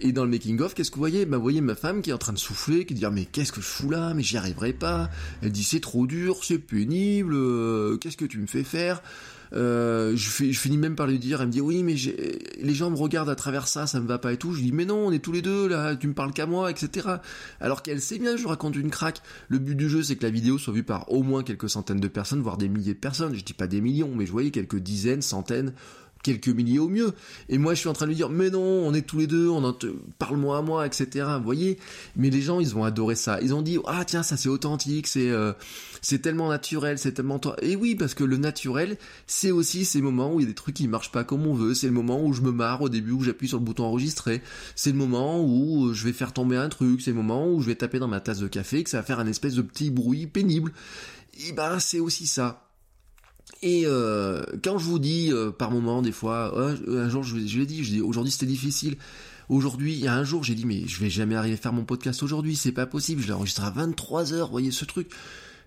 Et 0.00 0.12
dans 0.12 0.24
le 0.24 0.30
making 0.30 0.60
of, 0.60 0.74
qu'est-ce 0.74 0.90
que 0.90 0.96
vous 0.96 1.02
voyez? 1.02 1.24
Bah 1.26 1.36
vous 1.36 1.42
voyez 1.42 1.60
ma 1.60 1.74
femme 1.74 2.02
qui 2.02 2.10
est 2.10 2.14
en 2.14 2.18
train 2.18 2.32
de 2.32 2.38
souffler, 2.38 2.84
qui 2.84 2.94
dit 2.94 3.04
ah, 3.04 3.10
mais 3.10 3.26
qu'est-ce 3.26 3.52
que 3.52 3.60
je 3.60 3.66
fous 3.66 3.90
là? 3.90 4.12
Mais 4.14 4.22
j'y 4.22 4.36
arriverai 4.36 4.72
pas. 4.72 5.08
Elle 5.42 5.52
dit 5.52 5.62
c'est 5.62 5.80
trop 5.80 6.06
dur, 6.06 6.38
c'est 6.42 6.58
pénible. 6.58 7.34
euh, 7.34 7.96
qu'est-ce 7.98 8.16
que 8.16 8.24
tu 8.24 8.38
me 8.38 8.46
fais 8.46 8.64
faire? 8.64 9.02
Euh, 9.52 10.16
je, 10.16 10.28
finis 10.52 10.78
même 10.78 10.96
par 10.96 11.06
lui 11.06 11.18
dire, 11.18 11.40
elle 11.40 11.48
me 11.48 11.52
dit 11.52 11.60
oui 11.60 11.82
mais 11.82 11.94
les 12.60 12.74
gens 12.74 12.90
me 12.90 12.96
regardent 12.96 13.28
à 13.28 13.34
travers 13.34 13.68
ça, 13.68 13.86
ça 13.86 14.00
me 14.00 14.06
va 14.06 14.18
pas 14.18 14.32
et 14.32 14.36
tout. 14.36 14.52
Je 14.52 14.58
lui 14.58 14.66
dis 14.66 14.72
mais 14.72 14.84
non, 14.84 15.06
on 15.06 15.12
est 15.12 15.18
tous 15.18 15.32
les 15.32 15.42
deux 15.42 15.68
là, 15.68 15.96
tu 15.96 16.08
me 16.08 16.14
parles 16.14 16.32
qu'à 16.32 16.46
moi, 16.46 16.70
etc. 16.70 17.08
Alors 17.60 17.82
qu'elle 17.82 18.00
sait 18.00 18.18
bien, 18.18 18.36
je 18.36 18.46
raconte 18.46 18.76
une 18.76 18.90
craque. 18.90 19.20
Le 19.48 19.58
but 19.58 19.74
du 19.74 19.88
jeu 19.88 20.02
c'est 20.02 20.16
que 20.16 20.24
la 20.24 20.30
vidéo 20.30 20.58
soit 20.58 20.72
vue 20.72 20.82
par 20.82 21.10
au 21.12 21.22
moins 21.22 21.42
quelques 21.42 21.70
centaines 21.70 22.00
de 22.00 22.08
personnes, 22.08 22.40
voire 22.40 22.56
des 22.56 22.68
milliers 22.68 22.94
de 22.94 22.98
personnes. 22.98 23.34
Je 23.34 23.44
dis 23.44 23.54
pas 23.54 23.66
des 23.66 23.80
millions, 23.80 24.10
mais 24.14 24.26
je 24.26 24.32
voyais 24.32 24.50
quelques 24.50 24.78
dizaines, 24.78 25.22
centaines, 25.22 25.72
quelques 26.24 26.48
milliers 26.48 26.80
au 26.80 26.88
mieux. 26.88 27.12
Et 27.48 27.58
moi 27.58 27.74
je 27.74 27.80
suis 27.80 27.88
en 27.88 27.92
train 27.92 28.06
de 28.06 28.10
lui 28.10 28.16
dire 28.16 28.30
mais 28.30 28.50
non, 28.50 28.60
on 28.60 28.92
est 28.92 29.02
tous 29.02 29.18
les 29.18 29.28
deux, 29.28 29.48
on 29.48 29.72
te... 29.72 29.86
parle-moi 30.18 30.58
à 30.58 30.62
moi, 30.62 30.86
etc. 30.86 31.26
Vous 31.36 31.44
voyez 31.44 31.78
Mais 32.16 32.30
les 32.30 32.42
gens 32.42 32.58
ils 32.58 32.68
vont 32.68 32.82
adorer 32.82 33.14
ça. 33.14 33.40
Ils 33.40 33.54
ont 33.54 33.62
dit 33.62 33.78
ah 33.86 34.04
tiens 34.04 34.24
ça 34.24 34.36
c'est 34.36 34.48
authentique, 34.48 35.06
c'est 35.06 35.30
euh, 35.30 35.52
c'est 36.02 36.18
tellement 36.18 36.48
naturel, 36.48 36.98
c'est 36.98 37.12
tellement 37.12 37.38
toi. 37.38 37.54
Et 37.62 37.76
oui 37.76 37.94
parce 37.94 38.14
que 38.14 38.24
le 38.24 38.38
naturel 38.38 38.96
c'est 39.28 39.52
aussi 39.52 39.84
ces 39.84 40.02
moments 40.02 40.34
où 40.34 40.40
il 40.40 40.44
y 40.44 40.46
a 40.46 40.48
des 40.48 40.54
trucs 40.54 40.74
qui 40.74 40.88
marchent 40.88 41.12
pas 41.12 41.22
comme 41.22 41.46
on 41.46 41.54
veut. 41.54 41.74
C'est 41.74 41.86
le 41.86 41.92
moment 41.92 42.24
où 42.24 42.32
je 42.32 42.40
me 42.42 42.50
marre 42.50 42.82
au 42.82 42.88
début 42.88 43.12
où 43.12 43.22
j'appuie 43.22 43.48
sur 43.48 43.58
le 43.58 43.64
bouton 43.64 43.84
enregistrer. 43.84 44.42
C'est 44.74 44.90
le 44.90 44.96
moment 44.96 45.44
où 45.44 45.92
je 45.92 46.04
vais 46.04 46.12
faire 46.12 46.32
tomber 46.32 46.56
un 46.56 46.68
truc. 46.68 47.02
C'est 47.02 47.10
le 47.10 47.16
moment 47.16 47.48
où 47.48 47.60
je 47.60 47.66
vais 47.66 47.76
taper 47.76 47.98
dans 47.98 48.08
ma 48.08 48.20
tasse 48.20 48.38
de 48.38 48.48
café 48.48 48.82
que 48.82 48.90
ça 48.90 48.98
va 48.98 49.02
faire 49.02 49.20
un 49.20 49.26
espèce 49.26 49.54
de 49.54 49.62
petit 49.62 49.90
bruit 49.90 50.26
pénible. 50.26 50.72
Et 51.46 51.52
ben 51.52 51.78
c'est 51.78 52.00
aussi 52.00 52.26
ça. 52.26 52.63
Et 53.62 53.84
euh, 53.86 54.42
quand 54.62 54.78
je 54.78 54.84
vous 54.84 54.98
dis 54.98 55.32
euh, 55.32 55.50
par 55.50 55.70
moment, 55.70 56.02
des 56.02 56.12
fois, 56.12 56.56
euh, 56.58 57.04
un 57.04 57.08
jour 57.08 57.22
je, 57.22 57.36
je 57.46 57.58
l'ai 57.58 57.66
dit, 57.66 57.84
je 57.84 57.92
dis 57.92 58.00
aujourd'hui 58.00 58.32
c'était 58.32 58.46
difficile. 58.46 58.96
Aujourd'hui, 59.50 59.92
il 59.92 60.00
y 60.00 60.08
a 60.08 60.14
un 60.14 60.24
jour, 60.24 60.42
j'ai 60.42 60.54
dit 60.54 60.64
mais 60.64 60.86
je 60.86 61.00
vais 61.00 61.10
jamais 61.10 61.34
arriver 61.34 61.54
à 61.54 61.58
faire 61.58 61.72
mon 61.72 61.84
podcast 61.84 62.22
aujourd'hui, 62.22 62.56
c'est 62.56 62.72
pas 62.72 62.86
possible. 62.86 63.22
Je 63.22 63.26
l'ai 63.26 63.32
enregistré 63.32 63.66
à 63.66 63.70
23 63.70 64.32
heures, 64.32 64.50
voyez 64.50 64.70
ce 64.70 64.84
truc. 64.84 65.08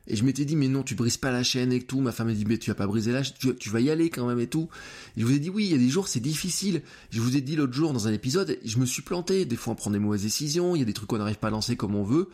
Et 0.07 0.15
je 0.15 0.23
m'étais 0.23 0.45
dit 0.45 0.55
mais 0.55 0.67
non, 0.67 0.83
tu 0.83 0.95
brises 0.95 1.17
pas 1.17 1.31
la 1.31 1.43
chaîne 1.43 1.71
et 1.71 1.81
tout. 1.81 1.99
Ma 1.99 2.11
femme 2.11 2.27
m'a 2.27 2.33
dit 2.33 2.45
mais 2.45 2.57
tu 2.57 2.71
vas 2.71 2.75
pas 2.75 2.87
briser 2.87 3.11
la 3.11 3.23
chaîne, 3.23 3.55
tu, 3.59 3.69
vas 3.69 3.81
y 3.81 3.89
aller 3.89 4.09
quand 4.09 4.25
même 4.25 4.39
et 4.39 4.47
tout. 4.47 4.69
Je 5.15 5.25
vous 5.25 5.33
ai 5.33 5.39
dit 5.39 5.49
oui, 5.49 5.65
il 5.65 5.71
y 5.71 5.75
a 5.75 5.77
des 5.77 5.89
jours 5.89 6.07
c'est 6.07 6.19
difficile. 6.19 6.81
Je 7.11 7.19
vous 7.19 7.35
ai 7.35 7.41
dit 7.41 7.55
l'autre 7.55 7.73
jour 7.73 7.93
dans 7.93 8.07
un 8.07 8.13
épisode, 8.13 8.57
je 8.63 8.77
me 8.77 8.85
suis 8.85 9.01
planté. 9.01 9.45
Des 9.45 9.55
fois 9.55 9.73
on 9.73 9.75
prend 9.75 9.91
des 9.91 9.99
mauvaises 9.99 10.23
décisions, 10.23 10.75
il 10.75 10.79
y 10.79 10.81
a 10.81 10.85
des 10.85 10.93
trucs 10.93 11.09
qu'on 11.09 11.17
n'arrive 11.17 11.37
pas 11.37 11.47
à 11.47 11.51
lancer 11.51 11.75
comme 11.75 11.95
on 11.95 12.03
veut. 12.03 12.29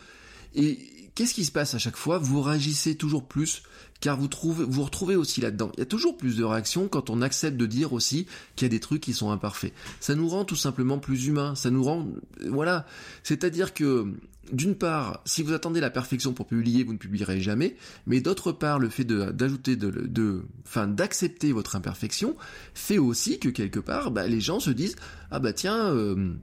Et 0.55 0.77
qu'est-ce 1.15 1.33
qui 1.33 1.45
se 1.45 1.51
passe 1.51 1.73
à 1.73 1.79
chaque 1.79 1.97
fois? 1.97 2.17
Vous 2.17 2.41
réagissez 2.41 2.95
toujours 2.95 3.25
plus, 3.25 3.63
car 3.99 4.17
vous 4.17 4.27
trouvez, 4.27 4.65
vous 4.67 4.83
retrouvez 4.83 5.15
aussi 5.15 5.41
là-dedans. 5.41 5.71
Il 5.75 5.79
y 5.79 5.83
a 5.83 5.85
toujours 5.85 6.17
plus 6.17 6.37
de 6.37 6.43
réactions 6.43 6.87
quand 6.87 7.09
on 7.09 7.21
accepte 7.21 7.57
de 7.57 7.65
dire 7.65 7.93
aussi 7.93 8.27
qu'il 8.55 8.65
y 8.65 8.67
a 8.67 8.69
des 8.69 8.79
trucs 8.79 9.01
qui 9.01 9.13
sont 9.13 9.31
imparfaits. 9.31 9.73
Ça 9.99 10.15
nous 10.15 10.27
rend 10.27 10.45
tout 10.45 10.55
simplement 10.55 10.99
plus 10.99 11.27
humains. 11.27 11.55
Ça 11.55 11.69
nous 11.69 11.83
rend, 11.83 12.07
voilà. 12.49 12.85
C'est-à-dire 13.23 13.73
que, 13.73 14.13
d'une 14.51 14.75
part, 14.75 15.21
si 15.25 15.41
vous 15.41 15.53
attendez 15.53 15.79
la 15.79 15.89
perfection 15.89 16.33
pour 16.33 16.47
publier, 16.47 16.83
vous 16.83 16.93
ne 16.93 16.97
publierez 16.97 17.39
jamais. 17.41 17.75
Mais 18.07 18.19
d'autre 18.19 18.51
part, 18.51 18.79
le 18.79 18.89
fait 18.89 19.05
d'ajouter 19.05 19.75
de, 19.75 19.89
de, 19.89 20.43
enfin, 20.65 20.87
d'accepter 20.87 21.51
votre 21.53 21.75
imperfection 21.75 22.35
fait 22.73 22.97
aussi 22.97 23.39
que 23.39 23.49
quelque 23.49 23.79
part, 23.79 24.11
bah, 24.11 24.27
les 24.27 24.41
gens 24.41 24.59
se 24.59 24.71
disent, 24.71 24.95
ah 25.31 25.39
bah 25.39 25.53
tiens. 25.53 25.91
euh, 25.93 26.33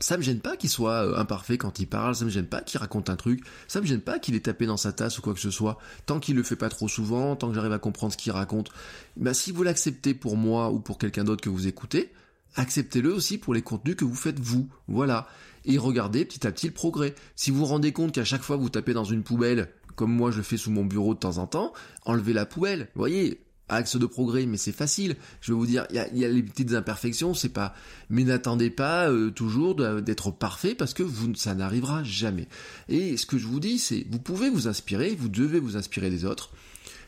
ça 0.00 0.16
me 0.16 0.22
gêne 0.22 0.40
pas 0.40 0.56
qu'il 0.56 0.70
soit 0.70 1.04
euh, 1.04 1.16
imparfait 1.16 1.58
quand 1.58 1.78
il 1.78 1.86
parle, 1.86 2.14
ça 2.14 2.24
me 2.24 2.30
gêne 2.30 2.46
pas 2.46 2.60
qu'il 2.60 2.78
raconte 2.78 3.10
un 3.10 3.16
truc, 3.16 3.44
ça 3.66 3.80
me 3.80 3.86
gêne 3.86 4.00
pas 4.00 4.18
qu'il 4.18 4.34
ait 4.34 4.40
tapé 4.40 4.66
dans 4.66 4.76
sa 4.76 4.92
tasse 4.92 5.18
ou 5.18 5.22
quoi 5.22 5.34
que 5.34 5.40
ce 5.40 5.50
soit, 5.50 5.78
tant 6.06 6.20
qu'il 6.20 6.36
le 6.36 6.42
fait 6.42 6.56
pas 6.56 6.68
trop 6.68 6.88
souvent, 6.88 7.36
tant 7.36 7.48
que 7.48 7.54
j'arrive 7.54 7.72
à 7.72 7.78
comprendre 7.78 8.12
ce 8.12 8.18
qu'il 8.18 8.32
raconte. 8.32 8.70
Bah 9.16 9.34
si 9.34 9.52
vous 9.52 9.62
l'acceptez 9.62 10.14
pour 10.14 10.36
moi 10.36 10.70
ou 10.70 10.78
pour 10.80 10.98
quelqu'un 10.98 11.24
d'autre 11.24 11.42
que 11.42 11.50
vous 11.50 11.66
écoutez, 11.66 12.12
acceptez-le 12.54 13.12
aussi 13.12 13.38
pour 13.38 13.54
les 13.54 13.62
contenus 13.62 13.96
que 13.96 14.04
vous 14.04 14.14
faites 14.14 14.38
vous. 14.38 14.68
Voilà. 14.86 15.28
Et 15.64 15.78
regardez 15.78 16.24
petit 16.24 16.46
à 16.46 16.52
petit 16.52 16.68
le 16.68 16.72
progrès. 16.72 17.14
Si 17.36 17.50
vous 17.50 17.58
vous 17.58 17.64
rendez 17.66 17.92
compte 17.92 18.12
qu'à 18.12 18.24
chaque 18.24 18.42
fois 18.42 18.56
vous 18.56 18.70
tapez 18.70 18.94
dans 18.94 19.04
une 19.04 19.22
poubelle, 19.22 19.70
comme 19.96 20.12
moi 20.12 20.30
je 20.30 20.38
le 20.38 20.42
fais 20.42 20.56
sous 20.56 20.70
mon 20.70 20.84
bureau 20.84 21.14
de 21.14 21.18
temps 21.18 21.38
en 21.38 21.46
temps, 21.46 21.72
enlevez 22.04 22.32
la 22.32 22.46
poubelle. 22.46 22.88
Voyez, 22.94 23.40
axe 23.68 23.96
de 23.96 24.06
progrès, 24.06 24.46
mais 24.46 24.56
c'est 24.56 24.72
facile. 24.72 25.16
Je 25.40 25.52
vais 25.52 25.58
vous 25.58 25.66
dire, 25.66 25.86
il 25.90 26.18
y 26.18 26.24
a, 26.24 26.28
les 26.28 26.42
petites 26.42 26.72
imperfections, 26.74 27.34
c'est 27.34 27.48
pas. 27.48 27.74
Mais 28.10 28.24
n'attendez 28.24 28.70
pas 28.70 29.10
euh, 29.10 29.30
toujours 29.30 29.74
d'être 29.74 30.30
parfait 30.30 30.74
parce 30.74 30.94
que 30.94 31.02
vous, 31.02 31.34
ça 31.34 31.54
n'arrivera 31.54 32.02
jamais. 32.04 32.48
Et 32.88 33.16
ce 33.16 33.26
que 33.26 33.38
je 33.38 33.46
vous 33.46 33.60
dis, 33.60 33.78
c'est, 33.78 34.06
vous 34.10 34.18
pouvez 34.18 34.50
vous 34.50 34.68
inspirer, 34.68 35.14
vous 35.18 35.28
devez 35.28 35.60
vous 35.60 35.76
inspirer 35.76 36.10
des 36.10 36.24
autres. 36.24 36.50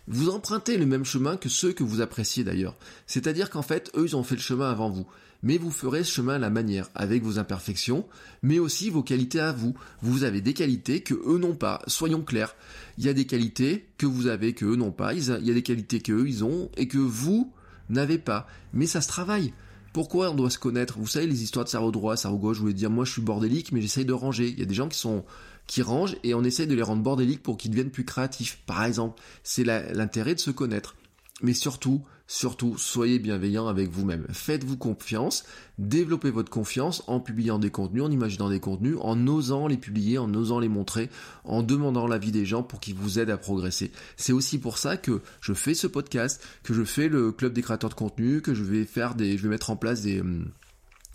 Vous 0.09 0.31
empruntez 0.31 0.77
le 0.77 0.87
même 0.87 1.05
chemin 1.05 1.37
que 1.37 1.49
ceux 1.49 1.73
que 1.73 1.85
vous 1.85 2.01
appréciez 2.01 2.45
d'ailleurs. 2.45 2.77
C'est-à-dire 3.07 3.51
qu'en 3.51 3.63
fait, 3.63 3.91
eux, 3.97 4.07
ils 4.07 4.17
ont 4.17 4.23
fait 4.23 4.35
le 4.35 4.41
chemin 4.41 4.71
avant 4.71 4.91
vous. 4.91 5.07
Mais 5.43 5.57
vous 5.57 5.71
ferez 5.71 6.05
ce 6.05 6.13
chemin 6.13 6.35
à 6.35 6.39
la 6.39 6.51
manière, 6.51 6.91
avec 6.95 7.23
vos 7.23 7.39
imperfections, 7.39 8.07
mais 8.43 8.59
aussi 8.59 8.91
vos 8.91 9.03
qualités 9.03 9.41
à 9.41 9.53
vous. 9.53 9.75
Vous 10.03 10.25
avez 10.25 10.43
des 10.43 10.53
qualités 10.53 11.01
que 11.01 11.15
eux 11.15 11.39
n'ont 11.39 11.55
pas. 11.55 11.81
Soyons 11.87 12.23
clairs. 12.23 12.55
Il 12.99 13.05
y 13.05 13.09
a 13.09 13.15
des 13.15 13.25
qualités 13.25 13.87
que 13.97 14.07
vous 14.07 14.27
avez 14.27 14.53
que 14.53 14.67
eux 14.67 14.77
n'ont 14.77 14.93
pas. 14.93 15.15
Il 15.15 15.25
y 15.25 15.51
a 15.51 15.55
des 15.55 15.63
qualités 15.63 16.01
que 16.01 16.13
eux 16.13 16.29
ils 16.29 16.45
ont 16.45 16.71
et 16.77 16.89
que 16.89 16.99
vous 16.99 17.53
n'avez 17.89 18.19
pas. 18.19 18.47
Mais 18.75 18.87
ça 18.87 19.01
se 19.01 19.09
travaille. 19.09 19.55
Pourquoi 19.93 20.31
on 20.31 20.35
doit 20.35 20.51
se 20.51 20.59
connaître? 20.59 20.99
Vous 20.99 21.07
savez 21.07 21.27
les 21.27 21.43
histoires 21.43 21.65
de 21.65 21.71
cerveau 21.71 21.91
droit, 21.91 22.17
cerveau 22.17 22.39
gauche. 22.39 22.59
Je 22.59 22.63
voulais 22.63 22.75
dire 22.75 22.91
moi 22.91 23.05
je 23.05 23.13
suis 23.13 23.23
bordélique, 23.23 23.73
mais 23.73 23.81
j'essaye 23.81 24.05
de 24.05 24.13
ranger. 24.13 24.49
Il 24.49 24.59
y 24.59 24.63
a 24.63 24.67
des 24.67 24.75
gens 24.75 24.89
qui 24.89 24.99
sont 24.99 25.25
qui 25.71 25.83
rangent 25.83 26.17
et 26.25 26.35
on 26.35 26.43
essaye 26.43 26.67
de 26.67 26.75
les 26.75 26.83
rendre 26.83 27.05
bordéliques 27.05 27.45
pour 27.45 27.57
qu'ils 27.57 27.71
deviennent 27.71 27.93
plus 27.93 28.05
créatifs. 28.05 28.61
Par 28.67 28.85
exemple, 28.85 29.23
c'est 29.45 29.63
l'intérêt 29.63 30.35
de 30.35 30.41
se 30.41 30.51
connaître. 30.51 30.97
Mais 31.43 31.55
surtout, 31.55 32.03
surtout, 32.27 32.77
soyez 32.77 33.21
bienveillant 33.21 33.69
avec 33.69 33.89
vous-même. 33.89 34.27
Faites-vous 34.33 34.77
confiance, 34.77 35.45
développez 35.79 36.33
votre 36.33 36.51
confiance 36.51 37.05
en 37.07 37.21
publiant 37.21 37.61
des 37.61 37.71
contenus, 37.71 38.03
en 38.03 38.11
imaginant 38.11 38.51
des 38.51 38.59
contenus, 38.59 38.97
en 39.01 39.25
osant 39.29 39.69
les 39.69 39.77
publier, 39.77 40.19
en 40.19 40.35
osant 40.35 40.59
les 40.59 40.69
montrer, 40.69 41.09
en 41.45 41.63
demandant 41.63 42.09
l'avis 42.09 42.33
des 42.33 42.45
gens 42.45 42.65
pour 42.65 42.81
qu'ils 42.81 42.97
vous 42.97 43.21
aident 43.21 43.31
à 43.31 43.39
progresser. 43.39 43.93
C'est 44.17 44.33
aussi 44.33 44.59
pour 44.59 44.77
ça 44.77 44.97
que 44.97 45.21
je 45.41 45.53
fais 45.53 45.75
ce 45.75 45.87
podcast, 45.87 46.45
que 46.65 46.75
je 46.75 46.83
fais 46.83 47.09
le 47.09 47.31
club 47.31 47.53
des 47.53 47.63
créateurs 47.63 47.91
de 47.91 47.95
contenu, 47.95 48.43
que 48.43 48.55
je 48.55 48.65
vais 48.65 48.85
faire 48.85 49.15
des, 49.15 49.39
je 49.39 49.45
vais 49.45 49.51
mettre 49.51 49.71
en 49.71 49.77
place 49.77 50.03
des, 50.03 50.21
hum, 50.21 50.51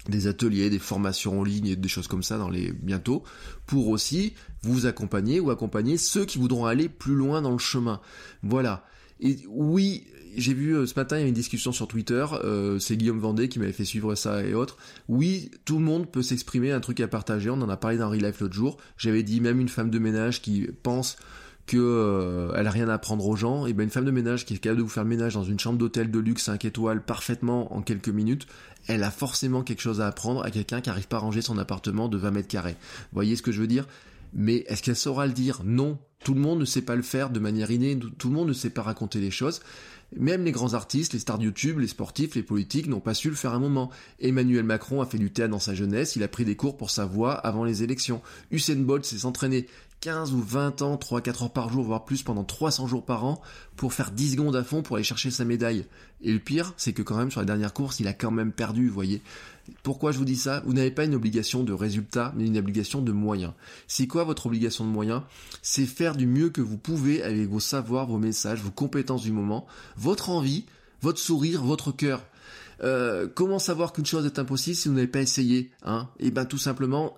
des 0.09 0.27
ateliers, 0.27 0.69
des 0.69 0.79
formations 0.79 1.39
en 1.39 1.43
ligne 1.43 1.67
et 1.67 1.75
des 1.75 1.87
choses 1.87 2.07
comme 2.07 2.23
ça 2.23 2.37
dans 2.37 2.49
les 2.49 2.71
bientôt 2.71 3.23
pour 3.65 3.89
aussi 3.89 4.33
vous 4.61 4.85
accompagner 4.85 5.39
ou 5.39 5.49
accompagner 5.49 5.97
ceux 5.97 6.25
qui 6.25 6.37
voudront 6.37 6.65
aller 6.65 6.89
plus 6.89 7.15
loin 7.15 7.41
dans 7.41 7.51
le 7.51 7.57
chemin. 7.57 8.01
Voilà. 8.43 8.85
Et 9.19 9.37
oui, 9.47 10.05
j'ai 10.35 10.53
vu 10.53 10.75
euh, 10.75 10.85
ce 10.85 10.93
matin 10.95 11.17
il 11.17 11.21
y 11.21 11.25
a 11.25 11.27
une 11.27 11.33
discussion 11.33 11.71
sur 11.71 11.87
Twitter, 11.87 12.25
euh, 12.43 12.79
c'est 12.79 12.97
Guillaume 12.97 13.19
Vendée 13.19 13.47
qui 13.47 13.59
m'avait 13.59 13.71
fait 13.71 13.85
suivre 13.85 14.15
ça 14.15 14.43
et 14.43 14.53
autres. 14.53 14.77
Oui, 15.07 15.51
tout 15.63 15.77
le 15.77 15.85
monde 15.85 16.11
peut 16.11 16.21
s'exprimer, 16.21 16.71
un 16.71 16.81
truc 16.81 16.99
à 16.99 17.07
partager. 17.07 17.49
On 17.49 17.61
en 17.61 17.69
a 17.69 17.77
parlé 17.77 17.97
dans 17.97 18.09
Relife 18.09 18.41
l'autre 18.41 18.53
jour. 18.53 18.77
J'avais 18.97 19.23
dit 19.23 19.41
même 19.41 19.59
une 19.59 19.69
femme 19.69 19.89
de 19.89 19.99
ménage 19.99 20.41
qui 20.41 20.67
pense 20.83 21.17
que 21.65 21.77
euh, 21.77 22.53
elle 22.55 22.67
a 22.67 22.71
rien 22.71 22.89
à 22.89 22.93
apprendre 22.93 23.27
aux 23.27 23.35
gens, 23.35 23.65
et 23.65 23.73
ben 23.73 23.83
une 23.83 23.89
femme 23.89 24.05
de 24.05 24.11
ménage 24.11 24.45
qui 24.45 24.53
est 24.53 24.57
capable 24.57 24.77
de 24.77 24.83
vous 24.83 24.89
faire 24.89 25.03
le 25.03 25.09
ménage 25.09 25.33
dans 25.33 25.43
une 25.43 25.59
chambre 25.59 25.79
d'hôtel 25.79 26.11
de 26.11 26.19
luxe 26.19 26.43
5 26.43 26.63
étoiles 26.65 27.03
parfaitement 27.03 27.75
en 27.75 27.81
quelques 27.81 28.09
minutes, 28.09 28.45
elle 28.87 29.03
a 29.03 29.11
forcément 29.11 29.63
quelque 29.63 29.81
chose 29.81 30.01
à 30.01 30.07
apprendre 30.07 30.43
à 30.43 30.51
quelqu'un 30.51 30.81
qui 30.81 30.89
arrive 30.89 31.07
pas 31.07 31.17
à 31.17 31.21
ranger 31.21 31.41
son 31.41 31.57
appartement 31.57 32.07
de 32.07 32.17
20 32.17 32.31
mètres 32.31 32.47
carrés. 32.47 32.75
Vous 33.11 33.15
voyez 33.15 33.35
ce 33.35 33.41
que 33.41 33.51
je 33.51 33.61
veux 33.61 33.67
dire? 33.67 33.87
Mais 34.33 34.65
est-ce 34.67 34.83
qu'elle 34.83 34.95
saura 34.95 35.27
le 35.27 35.33
dire? 35.33 35.61
Non. 35.63 35.97
Tout 36.23 36.33
le 36.33 36.41
monde 36.41 36.59
ne 36.59 36.65
sait 36.65 36.81
pas 36.81 36.95
le 36.95 37.03
faire 37.03 37.29
de 37.29 37.39
manière 37.39 37.69
innée, 37.69 37.99
tout 38.17 38.29
le 38.29 38.35
monde 38.35 38.47
ne 38.47 38.53
sait 38.53 38.71
pas 38.71 38.81
raconter 38.81 39.19
les 39.19 39.29
choses. 39.29 39.61
Même 40.17 40.43
les 40.43 40.51
grands 40.51 40.73
artistes, 40.73 41.13
les 41.13 41.19
stars 41.19 41.37
de 41.37 41.45
YouTube, 41.45 41.79
les 41.79 41.87
sportifs, 41.87 42.35
les 42.35 42.43
politiques 42.43 42.87
n'ont 42.87 42.99
pas 42.99 43.13
su 43.13 43.29
le 43.29 43.35
faire 43.35 43.53
un 43.53 43.59
moment. 43.59 43.91
Emmanuel 44.19 44.63
Macron 44.63 45.01
a 45.01 45.05
fait 45.05 45.17
du 45.17 45.31
théâtre 45.31 45.51
dans 45.51 45.59
sa 45.59 45.75
jeunesse, 45.75 46.15
il 46.15 46.23
a 46.23 46.27
pris 46.27 46.45
des 46.45 46.55
cours 46.55 46.77
pour 46.77 46.89
sa 46.89 47.05
voix 47.05 47.33
avant 47.33 47.63
les 47.63 47.83
élections. 47.83 48.21
Usain 48.49 48.75
Bolt 48.75 49.05
s'est 49.05 49.25
entraîné 49.25 49.67
15 50.05 50.33
ou 50.33 50.39
20 50.39 50.83
ans, 50.83 50.97
3-4 50.97 51.45
heures 51.45 51.49
par 51.49 51.69
jour, 51.69 51.83
voire 51.83 52.05
plus 52.05 52.21
pendant 52.21 52.43
300 52.43 52.85
jours 52.85 53.03
par 53.03 53.25
an, 53.25 53.41
pour 53.75 53.91
faire 53.91 54.11
10 54.11 54.33
secondes 54.33 54.55
à 54.55 54.63
fond 54.63 54.83
pour 54.83 54.97
aller 54.97 55.03
chercher 55.03 55.31
sa 55.31 55.45
médaille. 55.45 55.83
Et 56.21 56.31
le 56.31 56.37
pire, 56.37 56.75
c'est 56.77 56.93
que 56.93 57.01
quand 57.01 57.17
même 57.17 57.31
sur 57.31 57.39
la 57.39 57.47
dernière 57.47 57.73
course, 57.73 57.99
il 57.99 58.07
a 58.07 58.13
quand 58.13 58.29
même 58.29 58.51
perdu, 58.51 58.87
vous 58.87 58.93
voyez. 58.93 59.23
Pourquoi 59.81 60.11
je 60.11 60.19
vous 60.19 60.25
dis 60.25 60.35
ça? 60.35 60.61
Vous 60.67 60.73
n'avez 60.73 60.91
pas 60.91 61.05
une 61.05 61.15
obligation 61.15 61.63
de 61.63 61.73
résultat, 61.73 62.33
mais 62.37 62.45
une 62.45 62.55
obligation 62.59 63.01
de 63.01 63.11
moyens. 63.11 63.53
C'est 63.87 64.05
quoi 64.05 64.25
votre 64.25 64.45
obligation 64.45 64.85
de 64.85 64.91
moyens? 64.91 65.23
C'est 65.63 65.87
faire 65.87 66.15
du 66.15 66.27
mieux 66.27 66.51
que 66.51 66.61
vous 66.61 66.77
pouvez 66.77 67.23
avec 67.23 67.49
vos 67.49 67.59
savoirs, 67.59 68.05
vos 68.05 68.19
messages, 68.19 68.61
vos 68.61 68.69
compétences 68.69 69.23
du 69.23 69.31
moment, 69.31 69.65
votre 69.97 70.29
envie, 70.29 70.65
votre 71.01 71.17
sourire, 71.17 71.63
votre 71.63 71.91
cœur. 71.91 72.21
Euh, 72.83 73.27
comment 73.33 73.57
savoir 73.57 73.91
qu'une 73.91 74.05
chose 74.05 74.27
est 74.27 74.37
impossible 74.37 74.75
si 74.75 74.87
vous 74.87 74.93
n'avez 74.93 75.07
pas 75.07 75.21
essayé 75.21 75.71
hein? 75.83 76.09
Eh 76.19 76.29
bien 76.29 76.45
tout 76.45 76.57
simplement, 76.59 77.15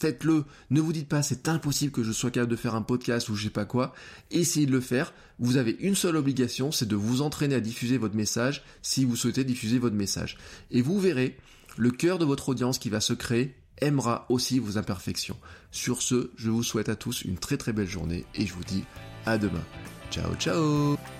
faites-le. 0.00 0.44
Ne 0.70 0.80
vous 0.80 0.92
dites 0.92 1.08
pas 1.08 1.22
c'est 1.22 1.48
impossible 1.48 1.92
que 1.92 2.02
je 2.02 2.12
sois 2.12 2.30
capable 2.30 2.50
de 2.50 2.56
faire 2.56 2.74
un 2.74 2.82
podcast 2.82 3.28
ou 3.28 3.36
je 3.36 3.44
sais 3.44 3.50
pas 3.50 3.64
quoi. 3.64 3.92
Essayez 4.30 4.66
de 4.66 4.72
le 4.72 4.80
faire. 4.80 5.12
Vous 5.38 5.56
avez 5.56 5.76
une 5.80 5.94
seule 5.94 6.16
obligation, 6.16 6.72
c'est 6.72 6.88
de 6.88 6.96
vous 6.96 7.22
entraîner 7.22 7.54
à 7.54 7.60
diffuser 7.60 7.98
votre 7.98 8.16
message 8.16 8.62
si 8.82 9.04
vous 9.04 9.16
souhaitez 9.16 9.44
diffuser 9.44 9.78
votre 9.78 9.96
message. 9.96 10.38
Et 10.70 10.82
vous 10.82 10.98
verrez, 10.98 11.36
le 11.76 11.90
cœur 11.90 12.18
de 12.18 12.24
votre 12.24 12.48
audience 12.48 12.78
qui 12.78 12.90
va 12.90 13.00
se 13.00 13.12
créer 13.12 13.54
aimera 13.80 14.26
aussi 14.28 14.58
vos 14.58 14.78
imperfections. 14.78 15.36
Sur 15.70 16.02
ce, 16.02 16.30
je 16.36 16.50
vous 16.50 16.62
souhaite 16.62 16.88
à 16.88 16.96
tous 16.96 17.22
une 17.22 17.38
très 17.38 17.56
très 17.56 17.72
belle 17.72 17.88
journée 17.88 18.26
et 18.34 18.46
je 18.46 18.54
vous 18.54 18.64
dis 18.64 18.84
à 19.26 19.38
demain. 19.38 19.64
Ciao 20.10 20.34
ciao 20.36 21.19